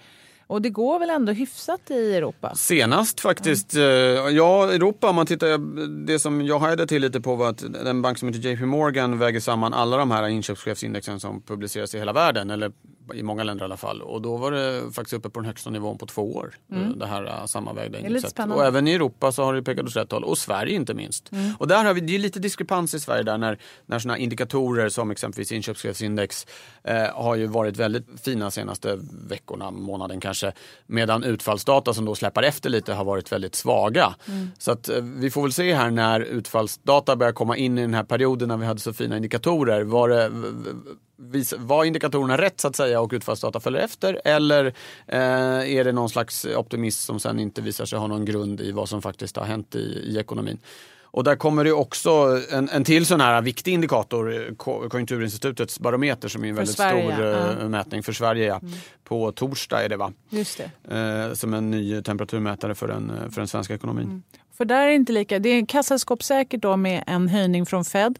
Och 0.48 0.62
det 0.62 0.70
går 0.70 1.00
väl 1.00 1.10
ändå 1.10 1.32
hyfsat 1.32 1.92
i 1.92 2.16
Europa? 2.16 2.56
Senast 2.56 3.20
faktiskt, 3.20 3.76
eh, 3.76 3.82
ja 3.82 4.72
Europa 4.72 5.10
om 5.10 5.16
man 5.16 5.26
tittar, 5.26 5.58
det 6.06 6.20
som 6.20 6.42
jag 6.42 6.60
hajade 6.60 6.88
till 6.88 7.02
lite 7.02 7.22
på 7.22 7.36
var 7.36 7.50
att 7.50 7.62
en 7.62 8.02
bank 8.02 8.18
som 8.18 8.28
heter 8.28 8.50
JP 8.50 8.66
Morgan 8.66 9.20
väger 9.20 9.40
samman 9.40 9.74
alla 9.74 9.98
de 9.98 10.12
här 10.12 10.28
inköpschefsindexen 10.28 11.20
som 11.20 11.42
publiceras 11.42 11.96
i 11.96 11.98
hela 11.98 12.14
världen, 12.14 12.50
eller 12.50 12.72
i 13.16 13.24
många 13.24 13.44
länder 13.44 13.64
i 13.64 13.66
alla 13.66 13.78
fall. 13.78 14.02
Och 14.02 14.22
då 14.22 14.38
var 14.38 14.52
det 14.52 14.92
faktiskt 14.92 15.14
uppe 15.14 15.30
på 15.30 15.40
den 15.40 15.48
högsta 15.48 15.70
nivån 15.70 15.98
på 15.98 16.06
två 16.06 16.36
år, 16.36 16.54
eh, 16.72 16.90
det 16.90 17.06
här 17.06 17.26
eh, 17.26 17.46
sammanvägda 17.46 18.00
indexet. 18.00 18.40
Och 18.40 18.66
även 18.66 18.88
i 18.88 18.94
Europa 18.94 19.32
så 19.32 19.44
har 19.44 19.54
det 19.54 19.64
pekat 19.64 19.86
åt 19.86 19.96
rätt 19.96 20.12
håll, 20.12 20.24
och 20.24 20.38
Sverige 20.38 20.76
inte 20.76 20.94
minst. 20.94 21.32
Och 21.60 21.68
där 21.68 21.84
har 21.84 21.94
vi, 21.94 22.02
det 22.02 22.16
är 22.16 22.20
lite 22.20 22.40
diskrepans 22.40 22.94
i 22.94 23.00
Sverige 23.00 23.24
där 23.24 23.38
när, 23.38 23.58
när 23.86 24.00
sådana 24.00 24.18
indikatorer 24.18 24.90
som 24.90 25.12
exempelvis 25.12 25.52
inköpschefsindex 25.52 26.48
eh, 26.84 27.04
har 27.14 27.36
ju 27.36 27.48
varit 27.48 27.78
väldigt 27.78 28.06
fina 28.24 28.52
senaste 28.52 29.00
veckorna, 29.28 29.72
månaden 29.72 30.20
kanske. 30.20 30.52
Medan 30.88 31.24
utfallsdata 31.24 31.94
som 31.94 32.06
då 32.06 32.16
släpar 32.16 32.44
efter 32.44 32.70
lite 32.70 32.94
har 32.94 33.06
varit 33.06 33.32
väldigt 33.32 33.56
svaga. 33.56 34.16
Så 34.58 34.72
att 34.72 34.90
eh, 34.90 35.02
vi 35.02 35.32
får 35.32 35.42
väl 35.42 35.54
se 35.54 35.74
här 35.74 35.90
när 35.90 36.20
utfallsdata 36.20 37.16
börjar 37.16 37.34
komma 37.34 37.58
in 37.58 37.78
i 37.78 37.82
den 37.82 37.94
här 37.94 38.04
perioden 38.04 38.48
när 38.48 38.58
vi 38.58 38.66
hade 38.66 38.80
så 38.80 38.94
fina 38.94 39.16
indikatorer. 39.16 39.84
Var, 39.84 40.10
det, 40.10 40.32
var 41.58 41.86
indikatorerna 41.86 42.38
rätt 42.38 42.60
så 42.62 42.68
att 42.68 42.76
säga 42.76 43.02
och 43.02 43.12
utfallsdata 43.14 43.60
följer 43.60 43.82
efter? 43.82 44.22
Eller 44.26 44.66
eh, 45.08 45.76
är 45.76 45.84
det 45.84 45.92
någon 45.92 46.10
slags 46.10 46.46
optimism 46.46 47.06
som 47.06 47.20
sen 47.20 47.40
inte 47.40 47.62
visar 47.62 47.86
sig 47.86 48.00
ha 48.00 48.08
någon 48.08 48.26
grund 48.26 48.62
i 48.62 48.72
vad 48.72 48.90
som 48.90 49.02
faktiskt 49.02 49.36
har 49.36 49.46
hänt 49.46 49.76
i, 49.76 49.80
i 49.80 50.18
ekonomin? 50.20 50.58
Och 51.12 51.24
där 51.24 51.36
kommer 51.36 51.64
det 51.64 51.72
också 51.72 52.42
en, 52.52 52.70
en 52.70 52.84
till 52.84 53.06
sån 53.06 53.22
här 53.22 53.42
viktig 53.42 53.74
indikator, 53.74 54.56
Ko- 54.58 54.90
Konjunkturinstitutets 54.90 55.80
barometer 55.80 56.28
som 56.28 56.44
är 56.44 56.50
en 56.50 56.56
väldigt 56.56 56.76
Sverige, 56.76 57.14
stor 57.14 57.26
eh, 57.26 57.30
ja. 57.30 57.52
Mm. 57.52 57.72
mätning 57.72 58.04
för 58.04 58.14
Sverige. 58.14 58.46
Ja. 58.46 58.62
På 59.04 59.32
torsdag 59.32 59.84
är 59.84 59.90
det 59.90 59.98
va? 59.98 60.14
Just 60.30 60.62
det. 60.84 60.96
Eh, 60.96 61.34
som 61.34 61.54
en 61.54 61.72
ny 61.72 62.02
temperaturmätare 62.02 62.76
för 62.76 62.88
den, 62.88 63.12
för 63.32 63.42
den 63.42 63.48
svenska 63.48 63.74
ekonomin. 63.74 64.04
Mm. 64.04 64.24
För 64.58 64.66
där 64.66 64.82
är 64.84 64.88
det 64.88 64.96
inte 64.96 65.12
lika, 65.12 65.40
det 65.40 65.50
är 65.50 65.66
kassaskåpssäkert 65.66 66.62
då 66.62 66.78
med 66.78 67.04
en 67.08 67.28
höjning 67.28 67.66
från 67.66 67.86
Fed. 67.86 68.20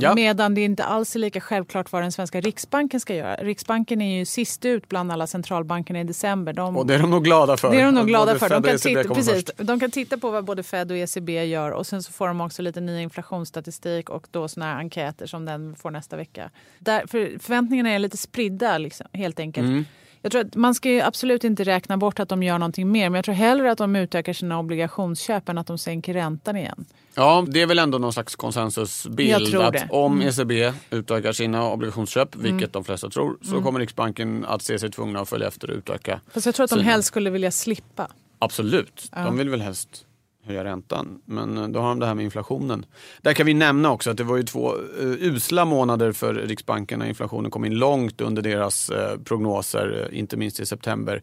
Ja. 0.00 0.14
Medan 0.14 0.54
det 0.54 0.60
inte 0.60 0.84
alls 0.84 1.16
är 1.16 1.20
lika 1.20 1.40
självklart 1.40 1.92
vad 1.92 2.02
den 2.02 2.12
svenska 2.12 2.40
Riksbanken 2.40 3.00
ska 3.00 3.14
göra. 3.14 3.36
Riksbanken 3.36 4.00
är 4.00 4.18
ju 4.18 4.24
sist 4.24 4.64
ut 4.64 4.88
bland 4.88 5.12
alla 5.12 5.26
centralbankerna 5.26 6.00
i 6.00 6.04
december. 6.04 6.52
De, 6.52 6.76
Och 6.76 6.86
det 6.86 6.94
är 6.94 6.98
de 6.98 7.10
nog 7.10 7.24
glada 7.24 7.56
för. 7.56 7.70
det 7.70 7.80
är 7.80 7.84
de 7.84 7.94
nog 7.94 8.06
glada 8.06 8.38
för. 8.38 8.48
De 8.48 8.62
kan, 8.62 8.74
ECB 8.74 9.02
titta, 9.02 9.14
precis, 9.14 9.44
de 9.56 9.80
kan 9.80 9.90
titta 9.90 10.18
på 10.18 10.30
vad 10.30 10.44
både 10.44 10.62
Fed 10.62 10.90
och 10.90 10.96
ECB 10.96 11.44
gör 11.44 11.70
och 11.70 11.86
sen 11.86 12.02
så 12.02 12.12
får 12.12 12.28
de 12.28 12.40
också 12.40 12.62
lite 12.62 12.80
ny 12.80 13.02
inflationsstatistik 13.02 14.10
och 14.10 14.26
då 14.30 14.48
såna 14.48 14.66
här 14.66 14.76
enkäter 14.78 15.26
som 15.26 15.44
den 15.44 15.76
får 15.76 15.90
nästa 15.90 16.16
vecka. 16.16 16.50
Där, 16.78 17.06
för 17.06 17.38
förväntningarna 17.38 17.90
är 17.90 17.98
lite 17.98 18.16
spridda 18.16 18.78
liksom, 18.78 19.06
helt 19.12 19.40
enkelt. 19.40 19.68
Mm. 19.68 19.84
Jag 20.22 20.32
tror 20.32 20.40
att 20.40 20.54
man 20.56 20.74
ska 20.74 21.02
absolut 21.04 21.44
inte 21.44 21.64
räkna 21.64 21.96
bort 21.96 22.20
att 22.20 22.28
de 22.28 22.42
gör 22.42 22.58
någonting 22.58 22.92
mer 22.92 23.10
men 23.10 23.14
jag 23.18 23.24
tror 23.24 23.34
hellre 23.34 23.70
att 23.72 23.78
de 23.78 23.96
utökar 23.96 24.32
sina 24.32 24.58
obligationsköp 24.58 25.48
än 25.48 25.58
att 25.58 25.66
de 25.66 25.78
sänker 25.78 26.14
räntan 26.14 26.56
igen. 26.56 26.84
Ja, 27.14 27.44
det 27.48 27.62
är 27.62 27.66
väl 27.66 27.78
ändå 27.78 27.98
någon 27.98 28.12
slags 28.12 28.36
konsensusbild 28.36 29.54
att 29.56 29.72
det. 29.72 29.88
om 29.90 30.12
Mm. 30.20 30.28
ECB 30.28 30.72
utökar 30.90 31.32
sina 31.32 31.70
obligationsköp, 31.70 32.36
vilket 32.36 32.72
de 32.72 32.84
flesta 32.84 33.10
tror, 33.10 33.38
så 33.42 33.62
kommer 33.62 33.80
Riksbanken 33.80 34.44
att 34.44 34.62
se 34.62 34.78
sig 34.78 34.90
tvungna 34.90 35.20
att 35.20 35.28
följa 35.28 35.48
efter 35.48 35.70
och 35.70 35.76
utöka. 35.76 36.20
Fast 36.34 36.46
jag 36.46 36.54
tror 36.54 36.64
att 36.64 36.70
de 36.70 36.76
Sina. 36.78 36.90
helst 36.90 37.08
skulle 37.08 37.30
vilja 37.30 37.50
slippa. 37.50 38.08
Absolut, 38.38 39.10
Ja. 39.16 39.24
de 39.24 39.36
vill 39.38 39.48
väl 39.48 39.60
helst 39.60 40.04
höja 40.48 40.64
räntan. 40.64 41.20
Men 41.24 41.58
eh, 41.58 41.68
då 41.68 41.80
har 41.80 41.88
de 41.88 41.98
det 41.98 42.06
här 42.06 42.14
med 42.14 42.24
inflationen. 42.24 42.86
Där 43.22 43.32
kan 43.32 43.46
vi 43.46 43.54
nämna 43.54 43.90
också 43.90 44.10
att 44.10 44.16
det 44.16 44.24
var 44.24 44.36
ju 44.36 44.42
två 44.42 44.74
eh, 44.74 45.06
usla 45.06 45.64
månader 45.64 46.12
för 46.12 46.34
Riksbanken 46.34 46.98
när 46.98 47.06
inflationen 47.06 47.50
kom 47.50 47.64
in 47.64 47.74
långt 47.74 48.20
under 48.20 48.42
deras 48.42 48.90
eh, 48.90 49.18
prognoser, 49.24 50.08
inte 50.12 50.36
minst 50.36 50.60
i 50.60 50.66
september. 50.66 51.22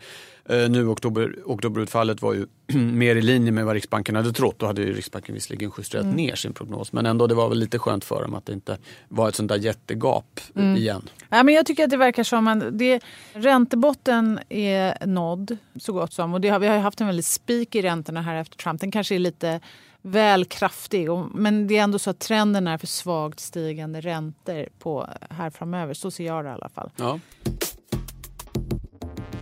Eh, 0.49 0.69
nu 0.69 0.87
oktober, 0.87 1.35
oktoberutfallet 1.45 2.21
var 2.21 2.33
ju 2.33 2.45
mer 2.77 3.15
i 3.15 3.21
linje 3.21 3.51
med 3.51 3.65
vad 3.65 3.73
Riksbanken 3.73 4.15
hade 4.15 4.33
trott. 4.33 4.59
Då 4.59 4.65
hade 4.65 4.81
ju 4.81 4.93
Riksbanken 4.93 5.35
visserligen 5.35 5.71
justerat 5.77 6.03
Mm. 6.03 6.15
ner 6.15 6.35
sin 6.35 6.53
prognos. 6.53 6.93
Men 6.93 7.05
ändå, 7.05 7.27
det 7.27 7.35
var 7.35 7.49
väl 7.49 7.59
lite 7.59 7.79
skönt 7.79 8.05
för 8.05 8.21
dem 8.21 8.33
att 8.33 8.45
det 8.45 8.53
inte 8.53 8.77
var 9.07 9.29
ett 9.29 9.35
sånt 9.35 9.49
där 9.49 9.57
jättegap 9.57 10.39
Mm. 10.55 10.75
igen. 10.77 11.09
Ja, 11.29 11.43
men 11.43 11.53
jag 11.53 11.65
tycker 11.65 11.83
att 11.83 11.89
det 11.89 11.97
verkar 11.97 12.23
som 12.23 12.47
att 12.47 12.77
det, 12.79 12.99
räntebotten 13.33 14.39
är 14.49 15.05
nådd 15.05 15.57
så 15.79 15.93
gott 15.93 16.13
som. 16.13 16.33
Och 16.33 16.41
det 16.41 16.49
har, 16.49 16.59
vi 16.59 16.67
har 16.67 16.75
ju 16.75 16.81
haft 16.81 17.01
en 17.01 17.07
väldigt 17.07 17.25
spik 17.25 17.75
i 17.75 17.81
räntorna 17.81 18.21
här 18.21 18.35
efter 18.35 18.57
Trump. 18.57 18.81
Den 18.81 18.91
kanske 18.91 19.15
är 19.15 19.19
lite 19.19 19.59
väl 20.01 20.45
kraftig. 20.45 21.07
Men 21.33 21.67
det 21.67 21.77
är 21.77 21.83
ändå 21.83 21.99
så 21.99 22.09
att 22.09 22.19
trenden 22.19 22.67
är 22.67 22.77
för 22.77 22.87
svagt 22.87 23.39
stigande 23.39 24.01
räntor 24.01 24.65
på 24.79 25.07
här 25.29 25.49
framöver. 25.49 25.93
Så 25.93 26.11
ser 26.11 26.25
jag 26.25 26.45
det 26.45 26.49
i 26.49 26.53
alla 26.53 26.69
fall. 26.69 26.89
Ja. 26.95 27.19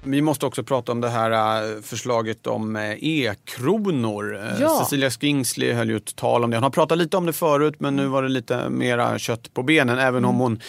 Vi 0.06 0.22
måste 0.22 0.46
också 0.46 0.64
prata 0.64 0.92
om 0.92 1.02
det 1.02 1.10
här 1.10 1.32
eh, 1.76 1.82
förslaget 1.82 2.48
om 2.48 2.76
eh, 2.76 2.92
e-kronor. 3.04 4.36
Eh, 4.36 4.62
Ja. 4.62 4.80
Cecilia 4.80 5.10
Skingsley 5.10 5.74
höll 5.74 5.90
ju 5.90 5.98
ett 5.98 6.16
tal 6.16 6.44
om 6.44 6.50
det. 6.50 6.58
Hon 6.58 6.64
har 6.64 6.70
pratat 6.70 6.98
lite 6.98 7.18
om 7.18 7.26
det 7.26 7.34
förut 7.34 7.76
men 7.80 7.96
nu 7.96 8.08
var 8.08 8.24
det 8.24 8.30
lite 8.30 8.70
mera 8.70 9.20
kött 9.20 9.54
på 9.54 9.64
benen. 9.64 10.00
Även 10.00 10.26
om 10.26 10.36
hon 10.40 10.60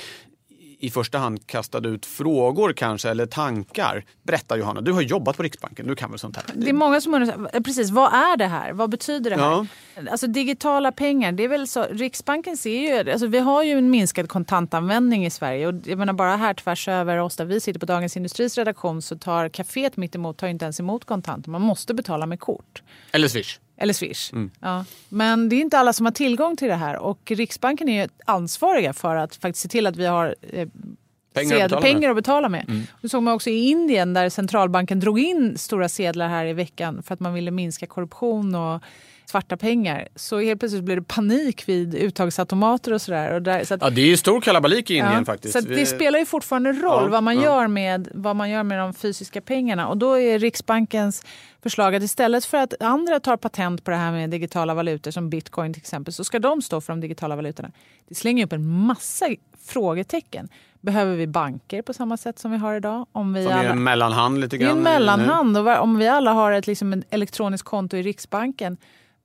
i 0.78 0.90
första 0.90 1.18
hand 1.18 1.46
kastade 1.46 1.88
ut 1.88 2.06
frågor 2.06 2.72
kanske 2.72 3.10
eller 3.10 3.26
tankar. 3.26 4.04
Berätta 4.22 4.56
Johanna, 4.56 4.80
du 4.80 4.92
har 4.92 5.02
jobbat 5.02 5.36
på 5.36 5.42
Riksbanken, 5.42 5.86
du 5.86 5.94
kan 5.94 6.10
väl 6.10 6.18
sånt 6.18 6.36
här? 6.36 6.44
Det 6.54 6.68
är 6.68 6.72
många 6.72 7.00
som 7.00 7.14
undrar, 7.14 7.60
precis, 7.60 7.90
vad 7.90 8.12
är 8.14 8.36
det 8.36 8.46
här? 8.46 8.72
Vad 8.72 8.90
betyder 8.90 9.30
det 9.30 9.36
här? 9.36 9.42
Ja. 9.42 9.66
Alltså 10.10 10.26
digitala 10.26 10.92
pengar, 10.92 11.32
det 11.32 11.44
är 11.44 11.48
väl 11.48 11.68
så, 11.68 11.82
Riksbanken 11.90 12.56
ser 12.56 13.04
ju, 13.04 13.10
alltså 13.10 13.26
vi 13.26 13.38
har 13.38 13.62
ju 13.62 13.72
en 13.78 13.90
minskad 13.90 14.28
kontantanvändning 14.28 15.26
i 15.26 15.30
Sverige 15.30 15.66
och 15.66 15.74
jag 15.84 15.98
menar 15.98 16.12
bara 16.12 16.36
här 16.36 16.54
tvärs 16.54 16.88
över 16.88 17.18
oss 17.18 17.36
där 17.36 17.44
vi 17.44 17.60
sitter 17.60 17.80
på 17.80 17.86
Dagens 17.86 18.16
Industris 18.16 18.58
redaktion 18.58 19.02
så 19.02 19.18
tar 19.18 19.48
kaféet 19.48 19.96
mitt 19.96 20.14
emot 20.14 20.38
tar 20.38 20.48
inte 20.48 20.64
ens 20.64 20.80
emot 20.80 21.04
kontanter, 21.04 21.50
man 21.50 21.62
måste 21.62 21.94
betala 21.94 22.26
med 22.26 22.40
kort. 22.40 22.82
Eller 23.12 23.28
Swish? 23.28 23.58
Eller 23.76 23.92
Swish. 23.92 24.32
Ja. 24.60 24.84
Men 25.08 25.48
det 25.48 25.56
är 25.56 25.60
inte 25.60 25.78
alla 25.78 25.92
som 25.92 26.06
har 26.06 26.12
tillgång 26.12 26.56
till 26.56 26.68
det 26.68 26.74
här 26.74 26.96
och 26.96 27.30
Riksbanken 27.30 27.88
är 27.88 28.02
ju 28.02 28.08
ansvariga 28.24 28.92
för 28.92 29.16
att 29.16 29.36
faktiskt 29.36 29.62
se 29.62 29.68
till 29.68 29.86
att 29.86 29.96
vi 29.96 30.06
har 30.06 30.34
Pengar 31.34 31.56
att 31.56 31.60
sedlar- 31.62 31.68
betala 31.68 31.80
pengar 31.82 32.10
att 32.10 32.16
betala 32.16 32.48
med. 32.48 32.82
Det 33.02 33.08
såg 33.08 33.22
man 33.22 33.34
också 33.34 33.50
i 33.50 33.68
Indien 33.70 34.14
där 34.14 34.28
centralbanken 34.28 35.00
drog 35.00 35.18
in 35.18 35.58
stora 35.58 35.88
sedlar 35.88 36.28
här 36.28 36.46
i 36.46 36.52
veckan 36.52 37.02
för 37.02 37.14
att 37.14 37.20
man 37.20 37.34
ville 37.34 37.50
minska 37.50 37.86
korruption 37.86 38.54
och 38.54 38.82
svarta 39.26 39.56
pengar. 39.56 40.08
Så 40.16 40.38
helt 40.40 40.60
plötsligt 40.60 40.84
blev 40.84 40.96
det 40.96 41.02
panik 41.02 41.68
vid 41.68 41.94
uttagsautomater 41.94 42.92
och 42.92 43.00
sådär. 43.02 43.32
Och 43.34 43.42
där, 43.42 43.64
så 43.64 43.74
att, 43.74 43.80
Ja, 43.82 43.90
det 43.90 44.00
är 44.00 44.06
ju 44.06 44.16
stor 44.16 44.40
kalabalik 44.40 44.90
i 44.90 44.94
Indien 44.94 45.14
Ja, 45.18 45.24
faktiskt. 45.24 45.52
Så 45.52 45.58
att 45.58 45.64
Vi- 45.64 45.74
det 45.74 45.86
spelar 45.86 46.18
ju 46.18 46.24
fortfarande 46.26 46.72
roll 46.72 47.02
Ja, 47.04 47.08
vad, 47.10 47.22
man 47.22 47.36
ja. 47.36 47.42
gör 47.42 47.66
med, 47.68 48.08
vad 48.14 48.36
man 48.36 48.50
gör 48.50 48.62
med 48.62 48.78
de 48.78 48.94
fysiska 48.94 49.40
pengarna. 49.40 49.88
Och 49.88 49.96
då 49.98 50.18
är 50.18 50.38
Riksbankens 50.38 51.24
förslag 51.62 51.94
att 51.94 52.02
istället 52.02 52.44
för 52.44 52.58
att 52.58 52.82
andra 52.82 53.20
tar 53.20 53.36
patent 53.36 53.84
på 53.84 53.90
det 53.90 53.96
här 53.96 54.12
med 54.12 54.30
digitala 54.30 54.74
valutor 54.74 55.10
som 55.10 55.30
bitcoin 55.30 55.72
till 55.74 55.80
exempel 55.80 56.14
så 56.14 56.24
ska 56.24 56.38
de 56.38 56.62
stå 56.62 56.80
för 56.80 56.92
de 56.92 57.00
digitala 57.00 57.36
valutorna. 57.36 57.70
Det 58.08 58.14
slänger 58.14 58.44
upp 58.46 58.52
en 58.52 58.66
massa 58.68 59.26
frågetecken. 59.66 60.48
Behöver 60.84 61.16
vi 61.16 61.26
banker 61.26 61.82
på 61.82 61.92
samma 61.92 62.16
sätt 62.16 62.38
som 62.38 62.50
vi 62.50 62.56
har 62.56 62.74
idag? 62.74 63.06
Om 63.12 63.32
vi 63.32 63.42
Som 63.44 63.52
är 63.52 63.56
alla... 63.58 63.70
en 63.70 63.82
mellanhand 63.82 64.40
lite 64.40 64.56
Det 64.56 64.64
är 64.64 64.66
grann. 64.66 64.76
en 64.78 64.84
nu. 64.84 64.90
mellanhand. 64.90 65.56
Och 65.58 65.82
om 65.82 65.96
vi 65.98 66.08
alla 66.08 66.32
har 66.32 66.52
ett 66.52 66.66
liksom, 66.66 66.92
ett 66.92 67.04
elektroniskt 67.10 67.68
konto 67.68 67.96
i 67.96 68.02
Riksbanken 68.02 68.76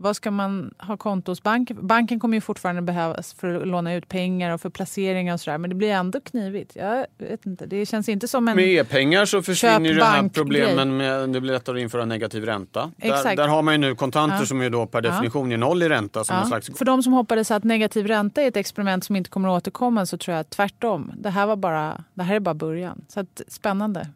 vad 0.02 0.16
ska 0.16 0.32
man 0.32 0.74
ha 0.78 0.98
konto 0.98 1.32
hos 1.32 1.44
banken? 1.44 1.78
Banken 1.88 2.20
kommer 2.20 2.38
ju 2.38 2.42
fortfarande 2.42 2.82
behövas 2.82 3.34
för 3.34 3.62
att 3.62 3.68
låna 3.68 3.94
ut 3.94 4.08
pengar 4.08 4.54
och 4.54 4.62
för 4.62 4.70
placeringar 4.70 5.34
och 5.34 5.40
sådär. 5.40 5.58
Men 5.58 5.70
det 5.70 5.76
blir 5.76 5.92
ändå 5.92 6.22
knivigt. 6.22 6.76
Jag 6.76 7.06
vet 7.18 7.46
inte. 7.46 7.66
Det 7.66 7.86
känns 7.86 8.10
inte 8.10 8.28
som 8.28 8.48
en... 8.48 8.56
Med 8.56 8.66
e-pengar 8.68 9.26
så 9.26 9.42
försvinner 9.42 9.90
ju 9.90 9.94
det 9.96 10.06
här 10.06 10.30
problemen 10.30 10.98
med 10.98 11.30
det 11.30 11.42
blir 11.42 11.54
lättare 11.54 11.78
att 11.78 11.82
införa 11.82 12.06
negativ 12.06 12.46
ränta. 12.46 12.92
Där, 12.98 13.36
där 13.36 13.48
har 13.48 13.62
man 13.62 13.74
ju 13.74 13.78
nu 13.78 13.96
kontanter 13.96 14.38
Ja. 14.40 14.46
som 14.46 14.62
ju 14.62 14.70
då 14.70 14.86
per 14.86 15.02
definition 15.02 15.52
ger 15.52 15.58
noll 15.58 15.84
i 15.84 15.90
ränta 15.90 16.24
som 16.24 16.36
Ja. 16.36 16.46
slags 16.46 16.78
För 16.78 16.86
de 16.86 17.04
som 17.04 17.14
hoppades 17.14 17.52
att 17.52 17.64
negativ 17.64 18.08
ränta 18.08 18.42
är 18.42 18.48
ett 18.48 18.58
experiment 18.58 19.04
som 19.04 19.16
inte 19.16 19.30
kommer 19.30 19.50
att 19.50 19.58
återkomma 19.58 20.06
så 20.06 20.18
tror 20.18 20.38
jag 20.38 20.50
tvärtom. 20.50 21.12
Det 21.18 21.30
här, 21.30 21.46
var 21.48 21.56
bara, 21.56 22.04
det 22.14 22.24
här 22.24 22.36
är 22.36 22.40
bara 22.40 22.56
början. 22.56 23.06
Så 23.08 23.20
att, 23.20 23.42
spännande. 23.48 24.08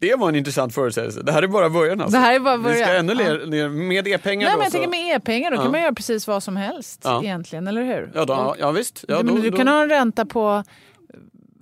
Det 0.00 0.14
var 0.14 0.28
en 0.28 0.34
intressant 0.34 0.74
förutsägelse. 0.74 1.22
Det 1.22 1.32
här 1.32 1.42
är 1.42 1.46
bara 1.46 1.70
början 1.70 2.00
alltså. 2.00 2.16
Det 2.18 2.22
här 2.24 2.34
är 2.34 2.40
bara 2.40 2.56
Vi 2.56 2.62
början. 2.62 2.78
ska 2.82 2.92
ännu 2.96 3.14
ner, 3.14 3.46
ner 3.46 3.68
med 3.68 4.08
e-pengar 4.08 4.46
Nej, 4.46 4.52
då. 4.52 4.58
men 4.58 4.64
jag 4.64 4.72
så- 4.72 4.78
tänker 4.78 4.90
med 4.90 5.16
e-pengar, 5.16 5.50
då 5.50 5.56
Ja. 5.56 5.62
kan 5.62 5.70
man 5.72 5.80
göra 5.80 5.92
precis 5.94 6.26
vad 6.26 6.42
som 6.42 6.56
helst 6.56 7.00
Ja. 7.04 7.22
egentligen, 7.22 7.66
eller 7.68 7.82
hur? 7.84 8.10
ja, 8.14 8.24
då, 8.24 8.54
ja 8.58 8.70
visst. 8.70 9.04
Ja, 9.08 9.16
du, 9.16 9.22
då, 9.28 9.32
men 9.34 9.42
du 9.42 9.50
då, 9.50 9.56
kan 9.56 9.68
ha 9.68 9.82
en 9.82 9.88
ränta 9.88 10.26
på 10.26 10.64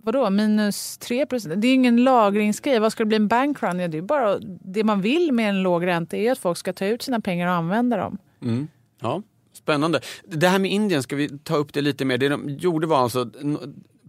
vadå, 0.03 0.31
minus 0.31 0.99
3 0.99 1.27
procent. 1.27 1.55
Det 1.63 1.69
är 1.69 1.75
ingen 1.75 2.05
lagringsgrej. 2.05 2.79
Vad 2.79 2.93
ska 2.93 3.03
det 3.05 3.09
bli 3.09 3.17
en 3.17 3.29
bankrun? 3.29 3.79
Ja, 3.79 3.89
det, 3.89 3.99
är 3.99 4.03
bara, 4.03 4.39
det 4.65 4.85
man 4.85 5.01
vill 5.01 5.33
med 5.33 5.49
en 5.49 5.63
låg 5.63 5.87
ränta 5.87 6.17
är 6.17 6.33
att 6.33 6.39
folk 6.39 6.59
ska 6.59 6.73
ta 6.73 6.87
ut 6.87 7.03
sina 7.03 7.21
pengar 7.21 7.49
och 7.49 7.55
använda 7.55 7.97
dem. 7.97 8.19
Mm. 8.43 8.69
Ja, 9.01 9.23
spännande. 9.53 10.01
Det 10.25 10.49
här 10.49 10.59
med 10.59 10.71
Indien, 10.73 11.03
ska 11.03 11.17
vi 11.17 11.39
ta 11.39 11.57
upp 11.57 11.73
det 11.73 11.81
lite 11.81 12.05
mer? 12.05 12.19
Det 12.19 12.29
de 12.29 12.49
gjorde 12.49 12.87
var 12.87 12.99
alltså 12.99 13.31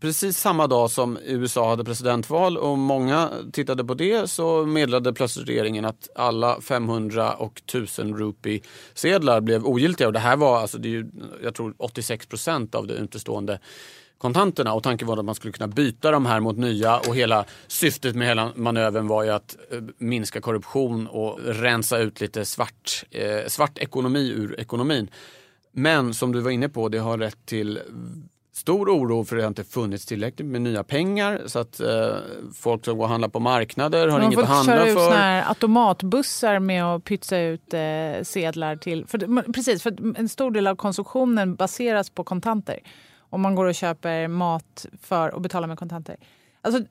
precis 0.01 0.37
samma 0.37 0.67
dag 0.67 0.91
som 0.91 1.17
USA 1.25 1.69
hade 1.69 1.83
presidentval 1.83 2.57
och 2.57 2.77
många 2.77 3.29
tittade 3.53 3.83
på 3.83 3.93
det 3.93 4.29
så 4.29 4.65
meddelade 4.65 5.13
plötsligt 5.13 5.49
regeringen 5.49 5.85
att 5.85 6.09
alla 6.15 6.61
500 6.61 7.33
och 7.33 7.61
1000 7.65 8.17
rupee 8.17 8.61
sedlar 8.93 9.41
blev 9.41 9.65
ogiltiga. 9.65 10.07
Och 10.07 10.13
det 10.13 10.19
här 10.19 10.37
var 10.37 10.59
alltså, 10.59 10.77
det 10.77 10.87
är 10.87 10.91
ju, 10.91 11.11
jag 11.43 11.55
tror 11.55 11.73
86 11.77 12.25
procent 12.25 12.75
av 12.75 12.87
det 12.87 12.93
utestående 12.93 13.59
kontanterna. 14.17 14.73
Och 14.73 14.83
tanken 14.83 15.07
var 15.07 15.17
att 15.17 15.25
man 15.25 15.35
skulle 15.35 15.53
kunna 15.53 15.67
byta 15.67 16.11
de 16.11 16.25
här 16.25 16.39
mot 16.39 16.57
nya. 16.57 16.97
Och 16.97 17.15
hela 17.15 17.45
syftet 17.67 18.15
med 18.15 18.27
hela 18.27 18.51
manövern 18.55 19.07
var 19.07 19.23
ju 19.23 19.29
att 19.29 19.57
eh, 19.71 19.81
minska 19.97 20.41
korruption 20.41 21.07
och 21.07 21.39
rensa 21.43 21.97
ut 21.97 22.21
lite 22.21 22.45
svart, 22.45 23.03
eh, 23.11 23.47
svart 23.47 23.77
ekonomi 23.77 24.29
ur 24.29 24.59
ekonomin. 24.59 25.09
Men 25.71 26.13
som 26.13 26.31
du 26.31 26.39
var 26.39 26.51
inne 26.51 26.69
på, 26.69 26.89
det 26.89 26.97
har 26.97 27.17
lett 27.17 27.45
till 27.45 27.79
stor 28.57 28.89
oro 28.89 29.23
för 29.23 29.35
det 29.35 29.41
har 29.41 29.47
inte 29.47 29.63
funnits 29.63 30.05
tillräckligt 30.05 30.47
med 30.47 30.61
nya 30.61 30.83
pengar 30.83 31.41
så 31.45 31.59
att 31.59 31.79
eh, 31.79 32.15
folk 32.53 32.85
som 32.85 32.97
går 32.97 33.03
och 33.03 33.09
handlar 33.09 33.29
på 33.29 33.39
marknader 33.39 34.07
har 34.07 34.19
Man 34.19 34.23
inget 34.23 34.35
får 34.35 34.43
att 34.43 34.49
handla 34.49 34.73
köra 34.73 34.87
ut 34.87 34.93
för. 34.97 35.03
såna 35.03 35.15
här 35.15 35.49
automatbussar 35.49 36.59
med 36.59 36.85
att 36.85 37.03
pytsa 37.03 37.39
ut 37.39 37.73
eh, 37.73 37.79
sedlar 38.23 38.75
till... 38.75 39.05
För, 39.05 39.51
precis, 39.53 39.83
för 39.83 39.91
att 39.91 39.99
en 40.17 40.29
stor 40.29 40.51
del 40.51 40.67
av 40.67 40.75
konsumtionen 40.75 41.55
baseras 41.55 42.09
på 42.09 42.23
kontanter. 42.23 42.79
Om 43.29 43.41
man 43.41 43.55
går 43.55 43.65
och 43.65 43.75
köper 43.75 44.27
mat 44.27 44.85
för 45.01 45.33
och 45.33 45.41
betalar 45.41 45.67
med 45.67 45.79
kontanter. 45.79 46.15
Alltså, 46.61 46.83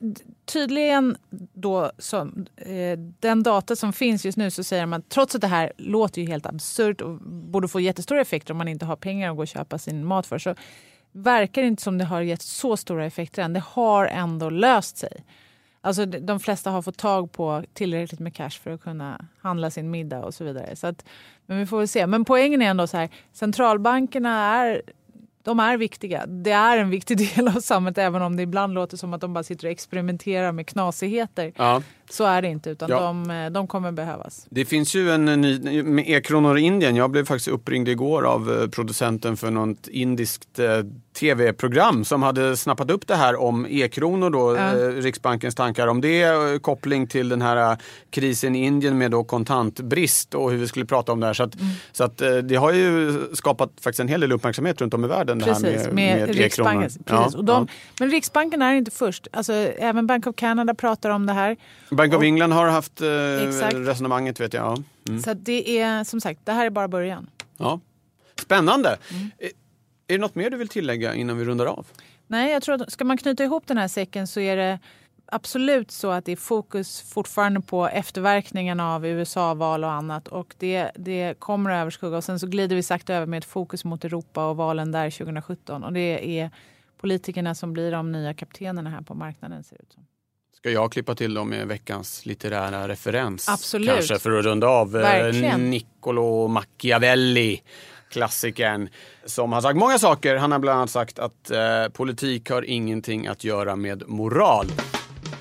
tydligen 0.45 1.17
då, 1.53 1.91
så, 1.97 2.17
eh, 2.55 2.99
den 3.19 3.43
data 3.43 3.75
som 3.75 3.93
finns 3.93 4.25
just 4.25 4.37
nu 4.37 4.51
så 4.51 4.63
säger 4.63 4.85
man 4.85 5.01
trots 5.01 5.35
att 5.35 5.41
det 5.41 5.47
här 5.47 5.71
låter 5.77 6.21
ju 6.21 6.27
helt 6.27 6.45
absurt 6.45 7.01
och 7.01 7.19
borde 7.21 7.67
få 7.67 7.79
jättestora 7.79 8.21
effekter 8.21 8.51
om 8.51 8.57
man 8.57 8.67
inte 8.67 8.85
har 8.85 8.95
pengar 8.95 9.29
att 9.29 9.35
gå 9.35 9.41
och 9.41 9.47
köpa 9.47 9.77
sin 9.77 10.05
mat 10.05 10.27
för 10.27 10.39
så 10.39 10.55
verkar 11.17 11.63
inte 11.63 11.83
som 11.83 11.97
det 11.97 12.05
har 12.05 12.21
gett 12.21 12.41
så 12.41 12.77
stora 12.77 13.05
effekter 13.05 13.41
än. 13.43 13.53
Det 13.53 13.63
har 13.67 14.05
ändå 14.05 14.49
löst 14.49 14.97
sig. 14.97 15.23
Alltså 15.81 16.05
de- 16.05 16.19
de 16.19 16.39
flesta 16.39 16.71
har 16.71 16.81
fått 16.81 16.97
tag 16.97 17.31
på 17.31 17.63
tillräckligt 17.73 18.19
med 18.19 18.33
cash 18.35 18.49
för 18.49 18.71
att 18.71 18.81
kunna 18.81 19.25
handla 19.41 19.69
sin 19.71 19.91
middag 19.91 20.23
och 20.25 20.33
så 20.33 20.43
vidare. 20.43 20.75
Så 20.75 20.87
att, 20.87 21.05
men 21.45 21.57
vi 21.57 21.65
får 21.65 21.77
väl 21.77 21.87
se. 21.87 22.07
Men 22.07 22.25
poängen 22.25 22.61
är 22.61 22.65
ändå 22.65 22.87
så 22.87 22.97
här, 22.97 23.09
centralbankerna 23.33 24.55
är, 24.55 24.81
de 25.43 25.59
är 25.59 25.77
viktiga. 25.77 26.25
Det 26.25 26.51
är 26.51 26.77
en 26.77 26.89
viktig 26.89 27.17
del 27.35 27.47
av 27.47 27.59
samhället 27.61 27.97
även 27.97 28.21
om 28.21 28.35
det 28.35 28.43
ibland 28.43 28.73
låter 28.73 28.97
som 28.97 29.13
att 29.13 29.21
de 29.21 29.33
bara 29.33 29.43
sitter 29.43 29.67
och 29.67 29.71
experimenterar 29.71 30.51
med 30.51 30.67
knasigheter. 30.67 31.51
Ja. 31.55 31.81
Så 32.09 32.23
är 32.25 32.41
det 32.41 32.47
inte 32.47 32.69
utan 32.69 32.89
Ja. 32.89 32.99
de, 33.01 33.29
eh, 33.31 33.49
de 33.49 33.67
kommer 33.67 33.91
behövas. 33.91 34.45
Det 34.49 34.65
finns 34.65 34.95
ju 34.95 35.11
en 35.11 35.25
ny, 35.25 35.83
med 35.83 36.09
e-kronor 36.09 36.57
i 36.57 36.61
Indien. 36.61 36.95
Jag 36.95 37.11
blev 37.11 37.25
faktiskt 37.25 37.47
uppringd 37.47 37.87
igår 37.87 38.23
av 38.25 38.61
eh, 38.61 38.67
producenten 38.69 39.37
för 39.37 39.51
något 39.51 39.87
indiskt 39.87 40.59
eh, 40.59 40.65
tv-program 41.19 42.05
som 42.05 42.23
hade 42.23 42.57
snappat 42.57 42.91
upp 42.91 43.07
det 43.07 43.15
här 43.15 43.41
om 43.41 43.65
e-kronor 43.69 44.29
då, 44.29 44.55
Ja. 44.55 44.77
eh, 44.77 44.87
Riksbankens 44.87 45.55
tankar 45.55 45.87
om 45.87 46.01
det, 46.01 46.21
eh, 46.23 46.59
koppling 46.61 47.07
till 47.07 47.29
den 47.29 47.41
här 47.41 47.71
eh, 47.71 47.77
krisen 48.09 48.55
i 48.55 48.65
Indien 48.65 48.97
med 48.97 49.11
då 49.11 49.23
kontantbrist 49.23 50.33
och 50.33 50.51
hur 50.51 50.57
vi 50.57 50.67
skulle 50.67 50.85
prata 50.85 51.11
om 51.11 51.19
det 51.19 51.25
här. 51.25 51.33
Så, 51.33 51.43
att, 51.43 51.55
Mm. 51.55 51.67
så 51.91 52.03
att, 52.03 52.21
eh, 52.21 52.35
det 52.35 52.55
har 52.55 52.71
ju 52.73 53.19
skapat 53.33 53.69
faktiskt 53.81 53.99
en 53.99 54.07
hel 54.07 54.21
del 54.21 54.31
uppmärksamhet 54.31 54.81
runt 54.81 54.93
om 54.93 55.05
i 55.05 55.07
världen. 55.07 55.39
Precis, 55.39 55.63
det 55.63 55.69
här 55.69 55.85
med, 55.85 55.93
med, 55.95 56.27
med 56.27 56.39
e-kronor. 56.39 56.81
Precis. 56.81 57.01
Ja, 57.05 57.31
och 57.37 57.45
de. 57.45 57.67
Men 57.99 58.09
Riksbanken 58.11 58.61
är 58.61 58.73
inte 58.73 58.91
först. 58.91 59.27
Alltså, 59.31 59.53
även 59.53 60.07
Bank 60.07 60.27
of 60.27 60.35
Canada 60.35 60.73
pratar 60.73 61.09
om 61.09 61.25
det 61.25 61.33
här. 61.33 61.57
Bank 61.97 62.13
of 62.13 62.17
och- 62.17 62.25
England 62.25 62.51
har 62.51 62.67
haft 62.67 63.01
eh, 63.01 63.47
Exakt. 63.47 63.75
resonemanget 63.75 64.39
vet 64.39 64.53
jag. 64.53 64.63
Ja. 64.65 64.77
Mm. 65.09 65.21
Så 65.21 65.33
det 65.33 65.79
är 65.79 66.03
som 66.03 66.21
sagt, 66.21 66.39
det 66.43 66.51
här 66.51 66.65
är 66.65 66.69
bara 66.69 66.87
början. 66.87 67.29
Ja. 67.57 67.79
Spännande! 68.41 68.97
Mm. 69.11 69.31
Är, 69.37 69.47
är 70.07 70.13
det 70.13 70.17
något 70.17 70.35
mer 70.35 70.49
du 70.49 70.57
vill 70.57 70.67
tillägga 70.67 71.15
innan 71.15 71.37
vi 71.37 71.45
rundar 71.45 71.65
av? 71.65 71.87
Nej, 72.27 72.51
jag 72.51 72.63
tror 72.63 72.81
att 72.81 72.91
ska 72.91 73.05
man 73.05 73.17
knyta 73.17 73.43
ihop 73.43 73.67
den 73.67 73.77
här 73.77 73.87
säcken 73.87 74.27
så 74.27 74.39
är 74.39 74.57
det 74.57 74.79
absolut 75.25 75.91
så 75.91 76.11
att 76.11 76.25
det 76.25 76.31
är 76.31 76.35
fokus 76.35 77.01
fortfarande 77.01 77.61
på 77.61 77.87
efterverkningarna 77.87 78.95
av 78.95 79.05
USA-val 79.05 79.83
och 79.83 79.91
annat. 79.91 80.27
Och 80.27 80.55
det, 80.57 80.91
det 80.95 81.39
kommer 81.39 81.69
att 81.69 81.81
överskugga. 81.81 82.17
Och 82.17 82.23
sen 82.23 82.39
så 82.39 82.47
glider 82.47 82.75
vi 82.75 82.83
sakta 82.83 83.13
över 83.13 83.25
med 83.25 83.37
ett 83.37 83.45
fokus 83.45 83.85
mot 83.85 84.05
Europa 84.05 84.45
och 84.45 84.57
valen 84.57 84.91
där 84.91 85.09
2017. 85.11 85.83
Och 85.83 85.93
det 85.93 86.39
är 86.39 86.51
politikerna 86.97 87.55
som 87.55 87.73
blir 87.73 87.91
de 87.91 88.11
nya 88.11 88.33
kaptenerna 88.33 88.89
här 88.89 89.01
på 89.01 89.13
marknaden 89.13 89.63
ser 89.63 89.75
det 89.75 89.83
ut 89.83 89.93
som. 89.93 90.05
Ska 90.67 90.71
jag 90.73 90.91
klippa 90.91 91.15
till 91.15 91.33
dem 91.33 91.49
med 91.49 91.67
veckans 91.67 92.25
litterära 92.25 92.87
referens? 92.87 93.49
Absolut. 93.49 93.89
Kanske 93.89 94.19
för 94.19 94.31
att 94.31 94.45
runda 94.45 94.67
av 94.67 94.95
eh, 94.95 95.01
Verkligen. 95.01 95.69
Niccolo 95.69 96.47
Machiavelli, 96.47 97.61
klassikern, 98.11 98.89
som 99.25 99.51
har 99.51 99.61
sagt 99.61 99.77
många 99.77 99.99
saker. 99.99 100.35
Han 100.35 100.51
har 100.51 100.59
bland 100.59 100.77
annat 100.77 100.89
sagt 100.89 101.19
att 101.19 101.51
eh, 101.51 101.87
politik 101.93 102.49
har 102.49 102.61
ingenting 102.61 103.27
att 103.27 103.43
göra 103.43 103.75
med 103.75 104.03
moral. 104.07 104.65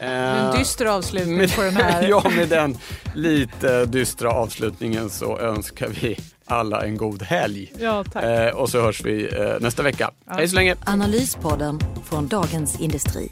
En 0.01 0.47
Eh, 0.47 0.59
dyster 0.59 0.87
avslutning 0.87 1.37
med, 1.37 1.57
på 1.57 1.63
den 1.63 1.77
här. 1.77 2.03
ja, 2.09 2.23
med 2.37 2.49
den 2.49 2.79
lite 3.15 3.87
dystra 3.87 4.31
avslutningen 4.31 5.11
så 5.11 5.39
önskar 5.39 5.89
vi 5.89 6.19
alla 6.45 6.85
en 6.85 6.97
god 6.97 7.23
helg. 7.23 7.73
Ja, 7.79 8.05
tack. 8.13 8.25
Eh, 8.25 8.49
och 8.49 8.71
så 8.71 8.81
hörs 8.81 9.05
vi 9.05 9.25
eh, 9.25 9.61
nästa 9.61 9.83
vecka. 9.83 10.11
Hej 10.27 10.49
så 10.49 10.55
länge! 10.55 10.77
Analyspodden 10.85 11.81
från 12.05 12.29
Dagens 12.29 12.81
Industri. 12.81 13.31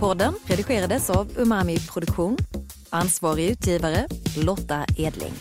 Podden 0.00 0.34
redigerades 0.46 1.10
av 1.10 1.28
Umami 1.36 1.78
Produktion. 1.78 2.36
Ansvarig 2.90 3.50
utgivare 3.50 4.06
Lotta 4.36 4.84
Edling. 4.96 5.32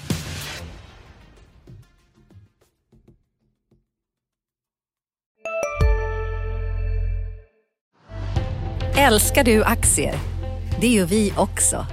Älskar 8.98 9.44
du 9.44 9.64
aktier? 9.64 10.16
Det 10.82 10.88
gör 10.88 11.06
vi 11.06 11.34
också. 11.38 11.86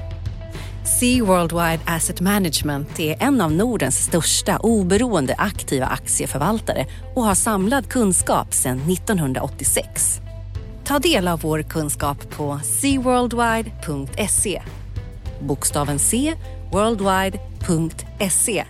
Sea 1.00 1.24
Worldwide 1.24 1.80
Asset 1.86 2.20
Management 2.20 3.00
är 3.00 3.22
en 3.22 3.40
av 3.40 3.52
Nordens 3.52 4.04
största 4.04 4.58
oberoende 4.58 5.34
aktiva 5.38 5.86
aktieförvaltare 5.86 6.86
och 7.16 7.22
har 7.22 7.34
samlad 7.34 7.88
kunskap 7.88 8.54
sedan 8.54 8.78
1986. 8.90 10.20
Ta 10.90 10.98
del 10.98 11.28
av 11.28 11.40
vår 11.40 11.62
kunskap 11.62 12.30
på 12.30 12.60
seaworldwide.se. 12.64 14.62
Bokstaven 15.40 15.98
C, 15.98 16.34
worldwide.se 16.72 18.64